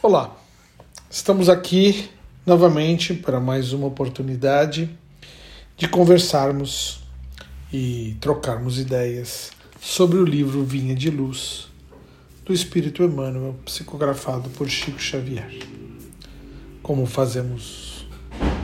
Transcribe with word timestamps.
Olá, 0.00 0.36
estamos 1.10 1.48
aqui 1.48 2.08
novamente 2.46 3.14
para 3.14 3.40
mais 3.40 3.72
uma 3.72 3.88
oportunidade 3.88 4.96
de 5.76 5.88
conversarmos 5.88 7.00
e 7.72 8.16
trocarmos 8.20 8.78
ideias 8.78 9.50
sobre 9.80 10.18
o 10.18 10.24
livro 10.24 10.62
Vinha 10.62 10.94
de 10.94 11.10
Luz 11.10 11.66
do 12.44 12.52
Espírito 12.52 13.02
Emmanuel, 13.02 13.56
psicografado 13.64 14.48
por 14.50 14.68
Chico 14.68 15.00
Xavier. 15.00 15.66
Como 16.80 17.04
fazemos 17.04 18.06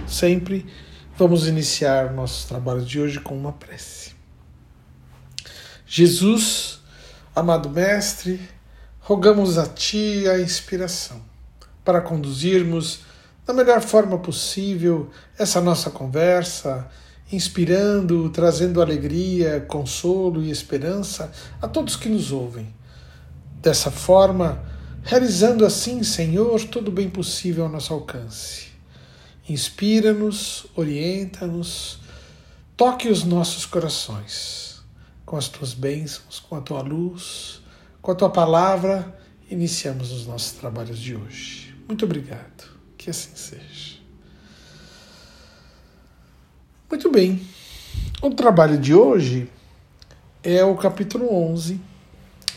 sempre, 0.07 0.65
vamos 1.19 1.49
iniciar 1.49 2.13
nossos 2.13 2.45
trabalhos 2.45 2.89
de 2.89 3.01
hoje 3.01 3.19
com 3.19 3.37
uma 3.37 3.53
prece. 3.53 4.13
Jesus, 5.85 6.79
amado 7.35 7.69
Mestre, 7.71 8.54
rogamos 9.05 9.59
a 9.59 9.67
Ti 9.67 10.27
a 10.31 10.41
inspiração 10.41 11.21
para 11.85 12.01
conduzirmos 12.01 13.01
da 13.47 13.53
melhor 13.53 13.83
forma 13.83 14.19
possível 14.19 15.11
essa 15.39 15.61
nossa 15.61 15.91
conversa, 15.91 16.89
inspirando, 17.31 18.31
trazendo 18.31 18.81
alegria, 18.81 19.61
consolo 19.69 20.43
e 20.43 20.51
esperança 20.51 21.31
a 21.61 21.69
todos 21.69 21.97
que 21.97 22.09
nos 22.09 22.33
ouvem. 22.33 22.75
Dessa 23.61 23.91
forma, 23.91 24.65
realizando 25.03 25.67
assim, 25.67 26.03
Senhor, 26.03 26.65
todo 26.65 26.89
o 26.89 26.93
bem 26.93 27.11
possível 27.11 27.65
ao 27.65 27.71
nosso 27.71 27.93
alcance. 27.93 28.69
Inspira-nos, 29.47 30.65
orienta-nos, 30.75 31.99
toque 32.75 33.11
os 33.11 33.23
nossos 33.23 33.67
corações 33.67 34.83
com 35.27 35.37
as 35.37 35.49
tuas 35.49 35.75
bênçãos, 35.75 36.41
com 36.41 36.57
a 36.57 36.63
tua 36.63 36.81
luz 36.81 37.63
com 38.05 38.11
a 38.11 38.15
tua 38.15 38.29
palavra, 38.29 39.19
iniciamos 39.51 40.13
os 40.13 40.27
nossos 40.27 40.53
trabalhos 40.53 40.99
de 40.99 41.17
hoje. 41.17 41.75
Muito 41.89 42.05
obrigado. 42.05 42.71
Que 42.99 43.09
assim 43.09 43.35
seja. 43.35 43.97
Muito 46.91 47.11
bem. 47.11 47.41
O 48.21 48.29
trabalho 48.29 48.77
de 48.77 48.95
hoje 48.95 49.51
é 50.43 50.63
o 50.63 50.77
capítulo 50.77 51.35
11 51.35 51.81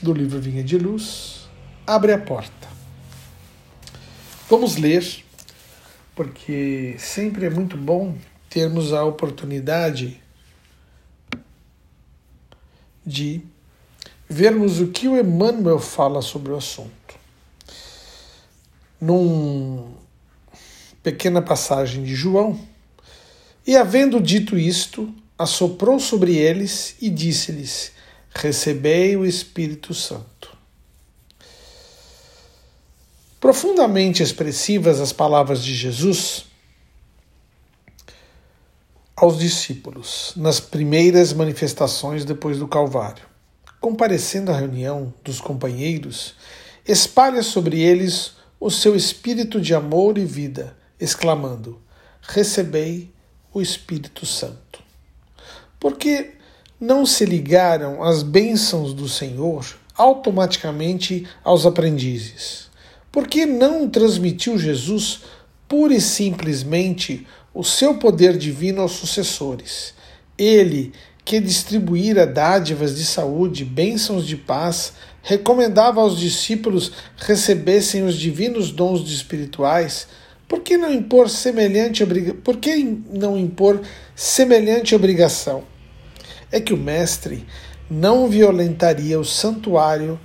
do 0.02 0.12
livro 0.12 0.38
Vinha 0.42 0.62
de 0.62 0.78
Luz. 0.78 1.48
Abre 1.88 2.12
a 2.12 2.20
porta. 2.20 2.68
Vamos 4.50 4.76
ler, 4.76 5.24
porque 6.14 6.98
sempre 7.00 7.46
é 7.46 7.50
muito 7.50 7.78
bom 7.78 8.18
termos 8.50 8.92
a 8.92 9.06
oportunidade 9.06 10.22
de 13.06 13.42
vermos 14.30 14.80
o 14.80 14.88
que 14.88 15.08
o 15.08 15.18
Emmanuel 15.18 15.80
fala 15.80 16.22
sobre 16.22 16.52
o 16.52 16.58
assunto. 16.58 16.92
Num 19.00 19.94
pequena 21.02 21.42
passagem 21.42 22.04
de 22.04 22.16
João, 22.16 22.60
e 23.66 23.76
havendo 23.76 24.20
dito 24.20 24.58
isto, 24.58 25.14
assoprou 25.38 26.00
sobre 26.00 26.36
eles 26.36 26.96
e 27.00 27.10
disse-lhes: 27.10 27.92
Recebei 28.34 29.16
o 29.16 29.26
Espírito 29.26 29.94
Santo. 29.94 30.58
Profundamente 33.40 34.24
expressivas 34.24 35.00
as 35.00 35.14
palavras 35.14 35.64
de 35.64 35.74
Jesus 35.74 36.46
aos 39.16 39.38
discípulos 39.38 40.34
nas 40.36 40.60
primeiras 40.60 41.34
manifestações 41.34 42.26
depois 42.26 42.58
do 42.58 42.68
Calvário 42.68 43.37
comparecendo 43.80 44.52
à 44.52 44.58
reunião 44.58 45.14
dos 45.24 45.40
companheiros, 45.40 46.36
espalha 46.88 47.44
sobre 47.44 47.80
eles 47.82 48.34
o 48.60 48.72
seu 48.72 48.96
espírito 48.96 49.62
de 49.62 49.74
amor 49.76 50.18
e 50.18 50.26
vida, 50.26 50.76
exclamando: 51.00 51.80
Recebei 52.22 53.12
o 53.54 53.62
Espírito 53.62 54.26
Santo. 54.26 54.82
Porque 55.80 56.32
não 56.80 57.06
se 57.06 57.26
ligaram 57.26 58.04
as 58.04 58.24
bênçãos 58.24 58.94
do 58.94 59.08
Senhor 59.08 59.66
automaticamente 59.96 61.28
aos 61.44 61.66
aprendizes? 61.66 62.70
Porque 63.12 63.46
não 63.46 63.90
transmitiu 63.90 64.58
Jesus 64.58 65.22
pura 65.68 65.94
e 65.94 66.02
simplesmente 66.02 67.26
o 67.54 67.64
seu 67.64 67.98
poder 67.98 68.38
divino 68.38 68.82
aos 68.82 68.94
sucessores? 68.94 69.94
Ele 70.38 70.94
que 71.28 71.42
distribuíra 71.42 72.26
dádivas 72.26 72.96
de 72.96 73.04
saúde, 73.04 73.66
bênçãos 73.66 74.26
de 74.26 74.38
paz, 74.38 74.94
recomendava 75.22 76.00
aos 76.00 76.18
discípulos 76.18 76.94
recebessem 77.18 78.06
os 78.06 78.16
divinos 78.16 78.72
dons 78.72 79.02
espirituais, 79.10 80.08
por 80.48 80.62
que 80.62 80.78
não 80.78 80.90
impor 80.90 81.30
semelhante 81.30 82.06
por 82.42 82.56
que 82.56 82.82
não 83.12 83.38
impor 83.38 83.82
semelhante 84.16 84.96
obrigação? 84.96 85.66
É 86.50 86.62
que 86.62 86.74
o 86.74 86.78
mestre 86.78 87.46
não 87.90 88.30
violentaria 88.30 89.20
o 89.20 89.26
santuário 89.26 90.18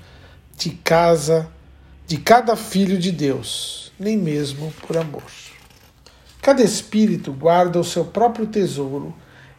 de 0.57 0.71
casa 0.71 1.51
de 2.07 2.17
cada 2.17 2.55
filho 2.55 2.97
de 2.97 3.11
Deus, 3.11 3.91
nem 3.99 4.17
mesmo 4.17 4.73
por 4.87 4.97
amor. 4.97 5.25
Cada 6.41 6.63
espírito 6.63 7.33
guarda 7.33 7.81
o 7.81 7.85
seu 7.85 8.05
próprio 8.05 8.47
tesouro 8.47 9.13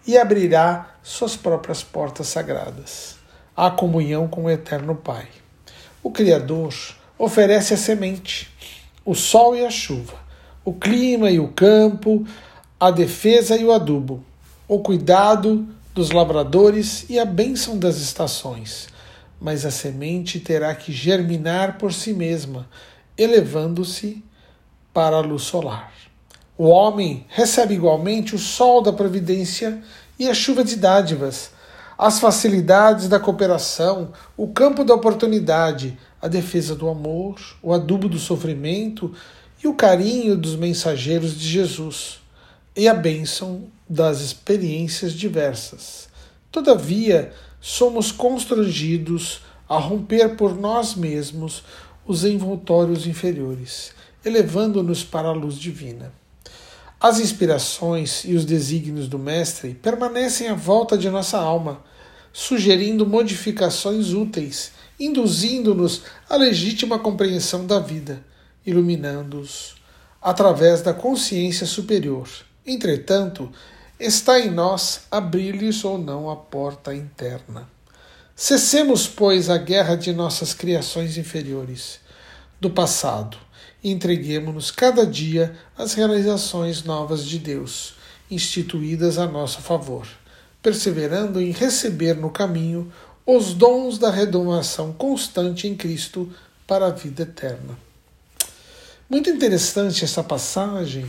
e 0.06 0.18
abrirá 0.18 0.98
suas 1.02 1.36
próprias 1.36 1.84
portas 1.84 2.28
sagradas, 2.28 3.16
à 3.56 3.70
comunhão 3.70 4.28
com 4.28 4.46
o 4.46 4.50
Eterno 4.50 4.96
Pai. 4.96 5.28
O 6.02 6.12
Criador 6.12 6.74
oferece 7.18 7.74
a 7.74 7.78
semente, 7.78 8.52
o 9.06 9.16
sol 9.16 9.56
e 9.56 9.66
a 9.66 9.70
chuva, 9.70 10.16
o 10.66 10.74
clima 10.74 11.30
e 11.30 11.40
o 11.40 11.50
campo, 11.50 12.26
a 12.80 12.92
defesa 12.92 13.56
e 13.56 13.64
o 13.64 13.72
adubo, 13.72 14.24
o 14.68 14.80
cuidado 14.80 15.68
dos 15.94 16.12
lavradores 16.12 17.06
e 17.10 17.20
a 17.20 17.26
bênção 17.26 17.78
das 17.78 17.98
estações. 17.98 18.88
Mas 19.40 19.66
a 19.66 19.72
semente 19.72 20.40
terá 20.40 20.74
que 20.74 20.92
germinar 20.92 21.78
por 21.78 21.94
si 21.94 22.14
mesma, 22.14 22.68
elevando-se 23.18 24.24
para 24.94 25.18
a 25.18 25.22
luz 25.22 25.44
solar. 25.44 25.92
O 26.56 26.66
homem 26.66 27.26
recebe 27.30 27.74
igualmente 27.74 28.36
o 28.36 28.40
sol 28.40 28.82
da 28.82 28.94
providência 28.94 29.82
e 30.20 30.30
a 30.30 30.34
chuva 30.36 30.64
de 30.64 30.76
dádivas, 30.76 31.50
as 31.98 32.20
facilidades 32.20 33.08
da 33.08 33.20
cooperação, 33.20 34.14
o 34.38 34.48
campo 34.48 34.84
da 34.84 34.94
oportunidade, 34.94 35.98
a 36.22 36.28
defesa 36.28 36.76
do 36.76 36.88
amor, 36.88 37.40
o 37.62 37.74
adubo 37.74 38.08
do 38.08 38.20
sofrimento 38.20 39.14
e 39.64 39.68
o 39.68 39.74
carinho 39.74 40.38
dos 40.38 40.56
mensageiros 40.56 41.38
de 41.40 41.48
Jesus, 41.48 42.22
e 42.76 42.88
a 42.88 42.94
bênção 42.94 43.64
das 43.90 44.22
experiências 44.22 45.14
diversas. 45.14 46.08
Todavia, 46.52 47.34
somos 47.60 48.12
constrangidos 48.12 49.42
a 49.68 49.78
romper 49.78 50.36
por 50.36 50.56
nós 50.56 50.96
mesmos 50.96 51.64
os 52.06 52.26
envoltórios 52.26 53.08
inferiores, 53.08 53.92
elevando-nos 54.24 55.04
para 55.04 55.30
a 55.30 55.34
luz 55.34 55.56
divina. 55.56 56.12
As 57.04 57.20
inspirações 57.20 58.24
e 58.24 58.34
os 58.34 58.46
desígnios 58.46 59.10
do 59.10 59.20
Mestre 59.20 59.74
permanecem 59.74 60.48
à 60.48 60.54
volta 60.54 60.98
de 60.98 61.10
nossa 61.10 61.38
alma, 61.38 61.84
sugerindo 62.32 63.06
modificações 63.06 64.14
úteis, 64.14 64.72
induzindo-nos 64.98 66.04
à 66.30 66.38
legítima 66.38 66.98
compreensão 66.98 67.68
da 67.68 67.78
vida, 67.78 68.24
iluminando-os 68.66 69.76
através 70.22 70.82
da 70.82 70.94
consciência 70.94 71.68
superior. 71.68 72.30
Entretanto, 72.66 73.52
está 74.00 74.40
em 74.40 74.50
nós 74.50 75.02
abrir-lhes 75.12 75.84
ou 75.84 75.98
não 75.98 76.30
a 76.30 76.38
porta 76.38 76.96
interna. 76.96 77.68
Cessemos, 78.34 79.10
pois, 79.10 79.50
a 79.50 79.58
guerra 79.58 79.98
de 79.98 80.14
nossas 80.14 80.54
criações 80.54 81.18
inferiores, 81.18 82.00
do 82.62 82.70
passado 82.70 83.43
entreguemos-nos 83.84 84.72
cada 84.72 85.06
dia 85.06 85.56
às 85.78 85.94
realizações 85.94 86.84
novas 86.84 87.26
de 87.26 87.38
Deus, 87.38 87.96
instituídas 88.32 89.18
a 89.18 89.28
nosso 89.28 89.62
favor, 89.62 90.08
perseverando 90.62 91.42
em 91.42 91.52
receber 91.52 92.16
no 92.16 92.30
caminho 92.30 92.92
os 93.26 93.54
dons 93.54 93.98
da 93.98 94.10
renovação 94.10 94.94
constante 94.94 95.68
em 95.68 95.76
Cristo 95.76 96.32
para 96.66 96.88
a 96.88 96.92
vida 96.92 97.24
eterna. 97.24 97.78
Muito 99.10 99.30
interessante 99.30 100.04
essa 100.04 100.24
passagem, 100.24 101.06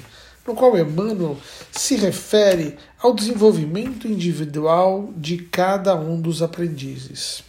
no 0.47 0.55
qual 0.55 0.77
Emmanuel 0.77 1.39
se 1.73 1.97
refere 1.97 2.77
ao 2.99 3.15
desenvolvimento 3.15 4.07
individual 4.07 5.13
de 5.17 5.39
cada 5.39 5.95
um 5.95 6.21
dos 6.21 6.43
aprendizes. 6.43 7.43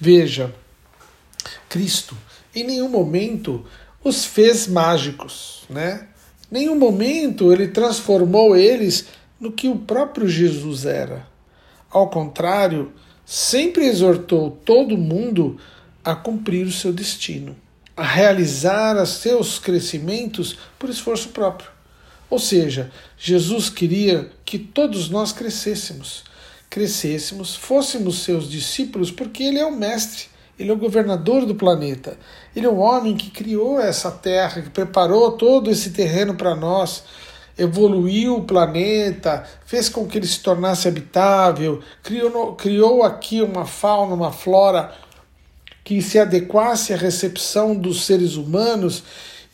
Veja, 0.00 0.52
Cristo 1.68 2.16
em 2.54 2.64
nenhum 2.64 2.88
momento 2.88 3.66
os 4.06 4.24
fez 4.24 4.68
mágicos, 4.68 5.64
né? 5.68 6.06
Nenhum 6.50 6.78
momento 6.78 7.52
ele 7.52 7.68
transformou 7.68 8.56
eles 8.56 9.06
no 9.40 9.50
que 9.50 9.68
o 9.68 9.76
próprio 9.76 10.28
Jesus 10.28 10.86
era. 10.86 11.26
Ao 11.90 12.08
contrário, 12.08 12.92
sempre 13.24 13.84
exortou 13.86 14.50
todo 14.64 14.96
mundo 14.96 15.58
a 16.04 16.14
cumprir 16.14 16.64
o 16.66 16.72
seu 16.72 16.92
destino, 16.92 17.56
a 17.96 18.04
realizar 18.04 18.96
os 19.02 19.08
seus 19.08 19.58
crescimentos 19.58 20.56
por 20.78 20.88
esforço 20.88 21.30
próprio. 21.30 21.70
Ou 22.30 22.38
seja, 22.38 22.92
Jesus 23.18 23.68
queria 23.68 24.30
que 24.44 24.58
todos 24.58 25.10
nós 25.10 25.32
crescêssemos, 25.32 26.22
crescêssemos, 26.70 27.56
fôssemos 27.56 28.22
seus 28.22 28.48
discípulos, 28.48 29.10
porque 29.10 29.42
ele 29.42 29.58
é 29.58 29.66
o 29.66 29.76
mestre, 29.76 30.26
ele 30.58 30.70
é 30.70 30.72
o 30.72 30.78
governador 30.78 31.44
do 31.44 31.54
planeta, 31.54 32.18
ele 32.54 32.66
é 32.66 32.68
o 32.68 32.78
homem 32.78 33.16
que 33.16 33.30
criou 33.30 33.80
essa 33.80 34.10
terra, 34.10 34.62
que 34.62 34.70
preparou 34.70 35.32
todo 35.32 35.70
esse 35.70 35.90
terreno 35.90 36.34
para 36.34 36.54
nós, 36.54 37.04
evoluiu 37.58 38.36
o 38.36 38.44
planeta, 38.44 39.44
fez 39.64 39.88
com 39.88 40.06
que 40.06 40.18
ele 40.18 40.26
se 40.26 40.40
tornasse 40.40 40.88
habitável, 40.88 41.80
criou, 42.02 42.54
criou 42.54 43.02
aqui 43.02 43.40
uma 43.40 43.64
fauna, 43.64 44.14
uma 44.14 44.32
flora 44.32 44.92
que 45.82 46.02
se 46.02 46.18
adequasse 46.18 46.92
à 46.92 46.96
recepção 46.96 47.74
dos 47.74 48.04
seres 48.04 48.34
humanos 48.34 49.04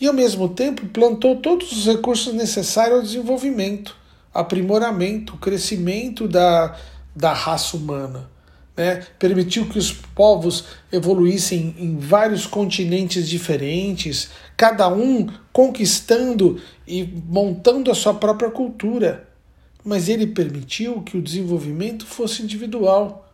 e, 0.01 0.07
ao 0.07 0.15
mesmo 0.15 0.49
tempo, 0.49 0.87
plantou 0.87 1.37
todos 1.37 1.71
os 1.71 1.87
recursos 1.87 2.33
necessários 2.33 2.97
ao 2.97 3.03
desenvolvimento, 3.03 3.95
aprimoramento, 4.33 5.37
crescimento 5.37 6.27
da, 6.27 6.75
da 7.15 7.33
raça 7.33 7.77
humana. 7.77 8.32
Né? 8.77 9.05
Permitiu 9.19 9.67
que 9.69 9.79
os 9.79 9.93
povos 9.93 10.65
evoluíssem 10.91 11.75
em 11.79 11.99
vários 11.99 12.47
continentes 12.47 13.29
diferentes, 13.29 14.31
cada 14.57 14.89
um 14.89 15.27
conquistando 15.53 16.61
e 16.87 17.05
montando 17.05 17.91
a 17.91 17.95
sua 17.95 18.15
própria 18.15 18.51
cultura. 18.51 19.29
Mas 19.85 20.09
ele 20.09 20.27
permitiu 20.27 21.03
que 21.03 21.17
o 21.17 21.23
desenvolvimento 21.23 22.07
fosse 22.07 22.43
individual. 22.43 23.29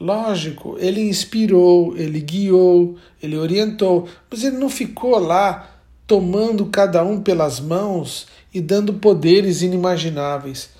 Lógico, 0.00 0.76
ele 0.78 1.00
inspirou, 1.08 1.96
ele 1.96 2.20
guiou, 2.20 2.96
ele 3.22 3.36
orientou, 3.36 4.08
mas 4.30 4.42
ele 4.42 4.56
não 4.56 4.68
ficou 4.68 5.18
lá 5.18 5.68
tomando 6.06 6.66
cada 6.66 7.04
um 7.04 7.20
pelas 7.20 7.60
mãos 7.60 8.26
e 8.52 8.60
dando 8.60 8.94
poderes 8.94 9.62
inimagináveis. 9.62 10.70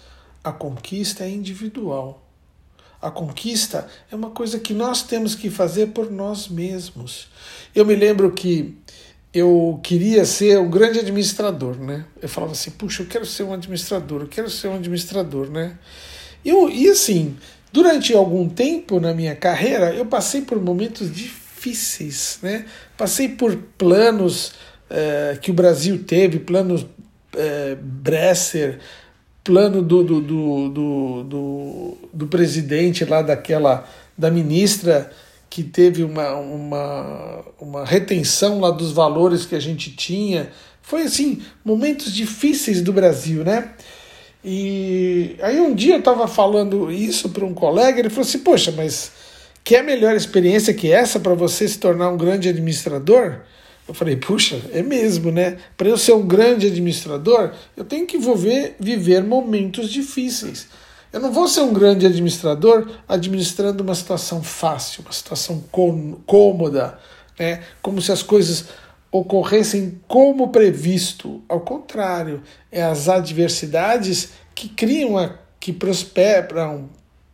A 0.42 0.50
conquista 0.50 1.24
é 1.24 1.30
individual. 1.30 2.21
A 3.02 3.10
conquista 3.10 3.88
é 4.10 4.14
uma 4.14 4.30
coisa 4.30 4.60
que 4.60 4.72
nós 4.72 5.02
temos 5.02 5.34
que 5.34 5.50
fazer 5.50 5.88
por 5.88 6.08
nós 6.08 6.46
mesmos. 6.46 7.26
Eu 7.74 7.84
me 7.84 7.96
lembro 7.96 8.30
que 8.30 8.78
eu 9.34 9.80
queria 9.82 10.24
ser 10.24 10.58
um 10.60 10.70
grande 10.70 11.00
administrador, 11.00 11.76
né? 11.76 12.04
Eu 12.20 12.28
falava 12.28 12.52
assim, 12.52 12.70
puxa, 12.70 13.02
eu 13.02 13.06
quero 13.06 13.26
ser 13.26 13.42
um 13.42 13.52
administrador, 13.52 14.22
eu 14.22 14.28
quero 14.28 14.48
ser 14.48 14.68
um 14.68 14.76
administrador, 14.76 15.50
né? 15.50 15.76
Eu, 16.44 16.70
e 16.70 16.88
assim, 16.88 17.36
durante 17.72 18.14
algum 18.14 18.48
tempo 18.48 19.00
na 19.00 19.12
minha 19.12 19.34
carreira, 19.34 19.92
eu 19.92 20.06
passei 20.06 20.42
por 20.42 20.60
momentos 20.60 21.12
difíceis, 21.12 22.38
né? 22.40 22.66
Passei 22.96 23.30
por 23.30 23.56
planos 23.76 24.52
eh, 24.90 25.38
que 25.40 25.50
o 25.50 25.54
Brasil 25.54 26.04
teve, 26.04 26.38
planos 26.38 26.86
eh, 27.34 27.76
Bresser, 27.80 28.78
plano 29.44 29.82
do, 29.82 30.02
do, 30.02 30.20
do, 30.20 31.24
do, 31.24 31.98
do, 32.12 32.26
presidente 32.26 33.04
lá 33.04 33.22
daquela, 33.22 33.88
da 34.16 34.30
ministra 34.30 35.10
que 35.50 35.62
teve 35.62 36.02
uma, 36.02 36.34
uma, 36.36 37.44
uma 37.60 37.84
retenção 37.84 38.60
lá 38.60 38.70
dos 38.70 38.92
valores 38.92 39.44
que 39.44 39.54
a 39.54 39.60
gente 39.60 39.94
tinha. 39.94 40.50
Foi 40.80 41.02
assim, 41.02 41.42
momentos 41.64 42.12
difíceis 42.12 42.80
do 42.80 42.92
Brasil, 42.92 43.44
né? 43.44 43.70
E 44.44 45.36
aí 45.40 45.60
um 45.60 45.74
dia 45.74 45.94
eu 45.94 45.98
estava 45.98 46.26
falando 46.26 46.90
isso 46.90 47.28
para 47.28 47.44
um 47.44 47.54
colega, 47.54 47.98
ele 47.98 48.10
falou 48.10 48.26
assim: 48.26 48.40
Poxa, 48.40 48.72
mas 48.72 49.12
quer 49.62 49.84
melhor 49.84 50.16
experiência 50.16 50.74
que 50.74 50.90
essa 50.90 51.20
para 51.20 51.34
você 51.34 51.68
se 51.68 51.78
tornar 51.78 52.10
um 52.10 52.16
grande 52.16 52.48
administrador? 52.48 53.40
Eu 53.86 53.94
falei, 53.94 54.16
puxa, 54.16 54.60
é 54.72 54.82
mesmo, 54.82 55.30
né? 55.32 55.58
Para 55.76 55.88
eu 55.88 55.98
ser 55.98 56.12
um 56.12 56.26
grande 56.26 56.66
administrador, 56.68 57.52
eu 57.76 57.84
tenho 57.84 58.06
que 58.06 58.16
envolver, 58.16 58.76
viver 58.78 59.22
momentos 59.22 59.90
difíceis. 59.90 60.68
Eu 61.12 61.20
não 61.20 61.30
vou 61.30 61.46
ser 61.46 61.60
um 61.60 61.72
grande 61.72 62.06
administrador 62.06 62.88
administrando 63.06 63.82
uma 63.82 63.94
situação 63.94 64.42
fácil, 64.42 65.02
uma 65.02 65.12
situação 65.12 65.62
cômoda, 66.24 66.98
né? 67.38 67.62
como 67.82 68.00
se 68.00 68.10
as 68.10 68.22
coisas 68.22 68.66
ocorressem 69.10 70.00
como 70.08 70.48
previsto. 70.48 71.42
Ao 71.46 71.60
contrário, 71.60 72.42
é 72.70 72.82
as 72.82 73.10
adversidades 73.10 74.30
que 74.54 74.70
criam, 74.70 75.18
a, 75.18 75.34
que 75.60 75.70
prosperam, 75.70 76.88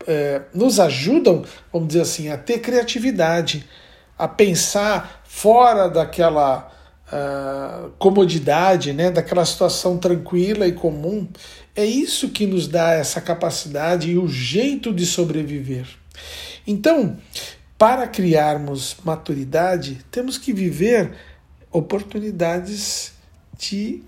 é, 0.05 0.43
nos 0.53 0.81
ajudam, 0.81 1.45
vamos 1.73 1.89
dizer 1.89 2.01
assim, 2.01 2.29
a 2.31 2.37
ter 2.37 2.59
criatividade, 2.59 3.65
a 4.19 4.27
pensar 4.27 5.18
fora 5.29 5.89
daquela 5.89 6.73
uh, 7.13 7.91
comodidade, 7.99 8.95
né, 8.95 9.11
daquela 9.11 9.45
situação 9.45 9.99
tranquila 9.99 10.67
e 10.67 10.73
comum. 10.73 11.29
É 11.77 11.85
isso 11.85 12.31
que 12.31 12.47
nos 12.47 12.67
dá 12.67 12.93
essa 12.93 13.21
capacidade 13.21 14.11
e 14.11 14.19
o 14.19 14.27
jeito 14.27 14.93
de 14.93 15.05
sobreviver. 15.05 15.87
Então, 16.67 17.19
para 17.77 18.09
criarmos 18.09 18.97
maturidade, 19.05 19.99
temos 20.11 20.39
que 20.39 20.53
viver 20.53 21.13
oportunidades 21.71 23.13
de 23.57 24.03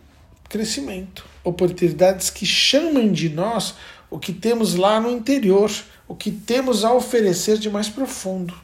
crescimento, 0.48 1.26
oportunidades 1.44 2.30
que 2.30 2.46
chamam 2.46 3.12
de 3.12 3.28
nós 3.28 3.74
o 4.08 4.18
que 4.18 4.32
temos 4.32 4.74
lá 4.74 4.98
no 4.98 5.10
interior, 5.10 5.70
o 6.08 6.16
que 6.16 6.30
temos 6.32 6.84
a 6.84 6.92
oferecer 6.92 7.58
de 7.58 7.70
mais 7.70 7.88
profundo. 7.88 8.54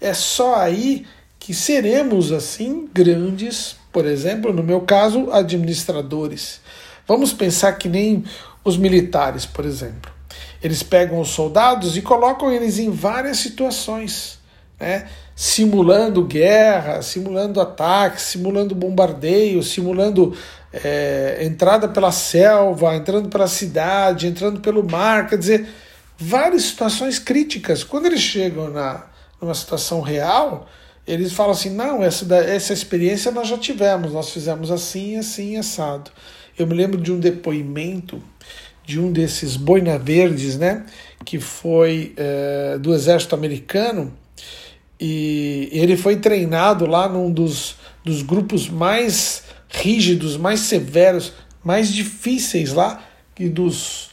É 0.00 0.12
só 0.12 0.56
aí 0.56 1.06
que 1.42 1.52
seremos 1.52 2.30
assim 2.30 2.88
grandes, 2.94 3.74
por 3.92 4.06
exemplo, 4.06 4.52
no 4.52 4.62
meu 4.62 4.82
caso, 4.82 5.28
administradores. 5.32 6.60
Vamos 7.04 7.32
pensar 7.32 7.72
que 7.72 7.88
nem 7.88 8.22
os 8.64 8.76
militares, 8.76 9.44
por 9.44 9.64
exemplo. 9.64 10.12
Eles 10.62 10.84
pegam 10.84 11.20
os 11.20 11.30
soldados 11.30 11.96
e 11.96 12.00
colocam 12.00 12.52
eles 12.52 12.78
em 12.78 12.92
várias 12.92 13.38
situações, 13.38 14.38
né? 14.78 15.08
simulando 15.34 16.22
guerra, 16.22 17.02
simulando 17.02 17.60
ataques, 17.60 18.22
simulando 18.22 18.72
bombardeio, 18.72 19.64
simulando 19.64 20.36
é, 20.72 21.38
entrada 21.40 21.88
pela 21.88 22.12
selva, 22.12 22.94
entrando 22.94 23.28
pela 23.28 23.48
cidade, 23.48 24.28
entrando 24.28 24.60
pelo 24.60 24.88
mar, 24.88 25.28
quer 25.28 25.38
dizer, 25.38 25.68
várias 26.16 26.62
situações 26.62 27.18
críticas. 27.18 27.82
Quando 27.82 28.06
eles 28.06 28.20
chegam 28.20 28.70
na, 28.70 29.06
numa 29.40 29.54
situação 29.54 30.00
real, 30.00 30.68
eles 31.06 31.32
falam 31.32 31.52
assim: 31.52 31.70
não, 31.70 32.02
essa, 32.02 32.34
essa 32.36 32.72
experiência 32.72 33.30
nós 33.30 33.48
já 33.48 33.58
tivemos, 33.58 34.12
nós 34.12 34.30
fizemos 34.30 34.70
assim, 34.70 35.16
assim, 35.16 35.56
assado. 35.56 36.10
Eu 36.58 36.66
me 36.66 36.74
lembro 36.74 37.00
de 37.00 37.10
um 37.12 37.18
depoimento 37.18 38.22
de 38.84 38.98
um 38.98 39.12
desses 39.12 39.56
boina 39.56 39.98
verdes, 39.98 40.58
né, 40.58 40.84
que 41.24 41.38
foi 41.38 42.12
é, 42.16 42.78
do 42.78 42.92
exército 42.92 43.34
americano, 43.34 44.12
e 45.00 45.68
ele 45.72 45.96
foi 45.96 46.16
treinado 46.16 46.86
lá 46.86 47.08
num 47.08 47.30
dos, 47.30 47.76
dos 48.04 48.22
grupos 48.22 48.68
mais 48.68 49.44
rígidos, 49.68 50.36
mais 50.36 50.60
severos, 50.60 51.32
mais 51.64 51.92
difíceis 51.92 52.72
lá, 52.72 53.04
e 53.38 53.48
dos 53.48 54.10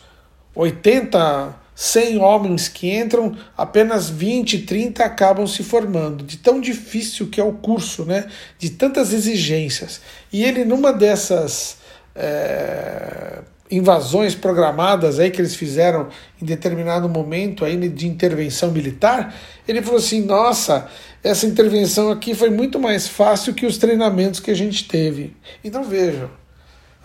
80 0.56 1.59
100 1.82 2.18
homens 2.18 2.68
que 2.68 2.94
entram, 2.94 3.38
apenas 3.56 4.10
20, 4.10 4.64
30 4.64 5.02
acabam 5.02 5.48
se 5.48 5.64
formando, 5.64 6.26
de 6.26 6.36
tão 6.36 6.60
difícil 6.60 7.28
que 7.28 7.40
é 7.40 7.44
o 7.44 7.54
curso, 7.54 8.04
né? 8.04 8.28
de 8.58 8.72
tantas 8.72 9.14
exigências. 9.14 10.02
E 10.30 10.44
ele, 10.44 10.66
numa 10.66 10.92
dessas 10.92 11.78
é, 12.14 13.40
invasões 13.72 14.36
programadas 14.36 15.20
aí 15.20 15.32
que 15.32 15.40
eles 15.40 15.56
fizeram 15.56 16.10
em 16.42 16.44
determinado 16.46 17.08
momento 17.08 17.64
aí 17.64 17.78
de 17.88 18.10
intervenção 18.10 18.74
militar, 18.74 19.34
ele 19.66 19.82
falou 19.82 20.00
assim: 20.00 20.26
nossa, 20.26 20.90
essa 21.24 21.46
intervenção 21.46 22.12
aqui 22.12 22.36
foi 22.36 22.50
muito 22.50 22.78
mais 22.78 23.08
fácil 23.08 23.54
que 23.54 23.66
os 23.66 23.78
treinamentos 23.78 24.42
que 24.42 24.52
a 24.52 24.56
gente 24.56 24.86
teve. 24.86 25.34
Então 25.64 25.86
vejam, 25.86 26.30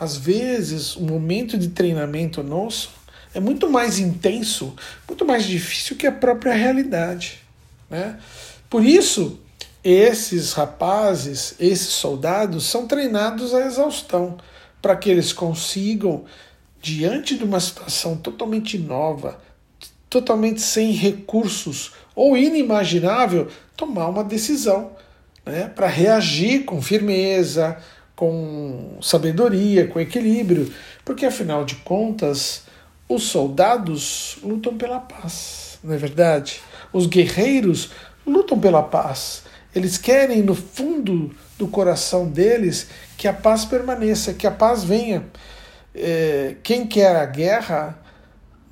às 0.00 0.16
vezes 0.16 0.97
o 0.97 1.02
momento 1.04 1.57
de 1.57 1.69
treinamento 1.69 2.43
nosso 2.43 3.03
é 3.35 3.41
muito 3.41 3.69
mais 3.69 3.99
intenso, 3.99 4.75
muito 5.09 5.25
mais 5.25 5.45
difícil 5.45 5.97
que 5.97 6.07
a 6.07 6.12
própria 6.12 6.55
realidade. 6.55 7.41
Né? 7.91 8.19
Por 8.71 8.85
isso, 8.85 9.41
esses 9.83 10.53
rapazes, 10.53 11.55
esses 11.59 11.88
soldados, 11.88 12.64
são 12.64 12.87
treinados 12.87 13.53
à 13.53 13.67
exaustão 13.67 14.38
para 14.81 14.97
que 14.97 15.11
eles 15.11 15.33
consigam, 15.33 16.25
diante 16.81 17.37
de 17.37 17.45
uma 17.45 17.61
situação 17.61 18.17
totalmente 18.17 18.79
nova, 18.79 19.41
totalmente 20.09 20.61
sem 20.61 20.93
recursos 20.93 21.93
ou 22.14 22.37
inimaginável, 22.37 23.49
tomar 23.76 24.09
uma 24.09 24.23
decisão 24.23 24.93
né? 25.45 25.69
para 25.75 25.87
reagir 25.87 26.64
com 26.64 26.81
firmeza, 26.81 27.79
com 28.14 28.99
sabedoria, 29.03 29.88
com 29.88 29.99
equilíbrio, 29.99 30.73
porque 31.05 31.26
afinal 31.26 31.64
de 31.64 31.76
contas 31.76 32.62
os 33.08 33.25
soldados 33.25 34.38
lutam 34.42 34.76
pela 34.76 34.99
paz, 34.99 35.78
não 35.82 35.94
é 35.94 35.96
verdade? 35.96 36.61
Os 36.92 37.06
guerreiros 37.06 37.90
lutam 38.26 38.58
pela 38.58 38.82
paz. 38.82 39.42
Eles 39.75 39.99
querem, 39.99 40.42
no 40.42 40.54
fundo 40.54 41.34
do 41.58 41.66
coração 41.68 42.28
deles, 42.28 42.88
que 43.16 43.28
a 43.28 43.32
paz 43.32 43.64
permaneça, 43.64 44.32
que 44.32 44.46
a 44.46 44.50
paz 44.50 44.84
venha. 44.84 45.25
É, 45.94 46.56
quem 46.62 46.87
quer 46.87 47.16
a 47.16 47.26
guerra 47.26 47.99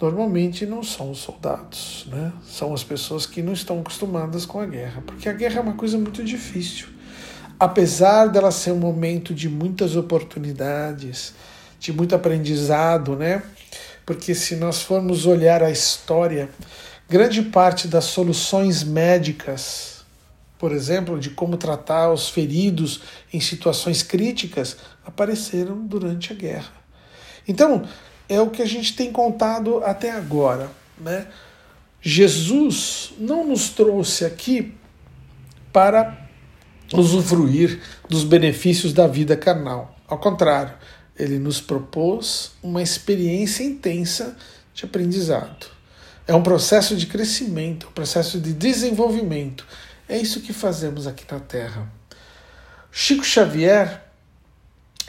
normalmente 0.00 0.66
não 0.66 0.82
são 0.82 1.12
os 1.12 1.18
soldados, 1.18 2.06
né? 2.10 2.32
são 2.44 2.74
as 2.74 2.82
pessoas 2.82 3.24
que 3.24 3.40
não 3.40 3.52
estão 3.52 3.80
acostumadas 3.80 4.44
com 4.44 4.58
a 4.58 4.66
guerra, 4.66 5.00
porque 5.06 5.28
a 5.28 5.32
guerra 5.32 5.58
é 5.58 5.62
uma 5.62 5.74
coisa 5.74 5.96
muito 5.96 6.24
difícil. 6.24 6.88
Apesar 7.58 8.26
dela 8.26 8.50
ser 8.50 8.72
um 8.72 8.78
momento 8.78 9.32
de 9.32 9.48
muitas 9.48 9.94
oportunidades, 9.94 11.32
de 11.78 11.92
muito 11.92 12.16
aprendizado, 12.16 13.14
né? 13.14 13.42
Porque 14.04 14.35
se 14.35 14.56
nós 14.56 14.82
formos 14.82 15.26
olhar 15.26 15.62
a 15.62 15.71
história, 15.71 16.49
grande 17.09 17.42
parte 17.42 17.87
das 17.88 18.04
soluções 18.04 18.82
médicas 18.82 19.92
por 20.62 20.71
exemplo, 20.71 21.18
de 21.18 21.30
como 21.30 21.56
tratar 21.56 22.12
os 22.12 22.28
feridos 22.28 23.00
em 23.32 23.40
situações 23.40 24.00
críticas, 24.00 24.76
apareceram 25.04 25.85
durante 25.85 26.32
a 26.32 26.37
guerra. 26.37 26.71
Então, 27.49 27.82
é 28.28 28.40
o 28.40 28.49
que 28.49 28.62
a 28.62 28.64
gente 28.64 28.94
tem 28.94 29.11
contado 29.11 29.82
até 29.82 30.12
agora. 30.12 30.71
Né? 30.97 31.26
Jesus 32.00 33.12
não 33.18 33.44
nos 33.44 33.71
trouxe 33.71 34.25
aqui 34.25 34.73
para 35.73 36.16
usufruir 36.94 37.82
dos 38.09 38.23
benefícios 38.23 38.92
da 38.92 39.09
vida 39.09 39.37
carnal. 39.37 39.97
Ao 40.06 40.18
contrário, 40.18 40.75
ele 41.19 41.38
nos 41.38 41.61
propôs 41.61 42.52
uma 42.62 42.83
experiência 42.83 43.62
intensa 43.62 44.37
de 44.75 44.85
aprendizado. 44.85 45.66
É 46.26 46.35
um 46.35 46.42
processo 46.42 46.97
de 46.97 47.07
crescimento, 47.07 47.88
um 47.88 47.92
processo 47.92 48.40
de 48.40 48.52
desenvolvimento 48.52 49.66
é 50.12 50.19
isso 50.19 50.42
que 50.42 50.52
fazemos 50.52 51.07
aqui 51.07 51.25
na 51.33 51.40
Terra. 51.40 51.90
Chico 52.90 53.25
Xavier 53.25 54.02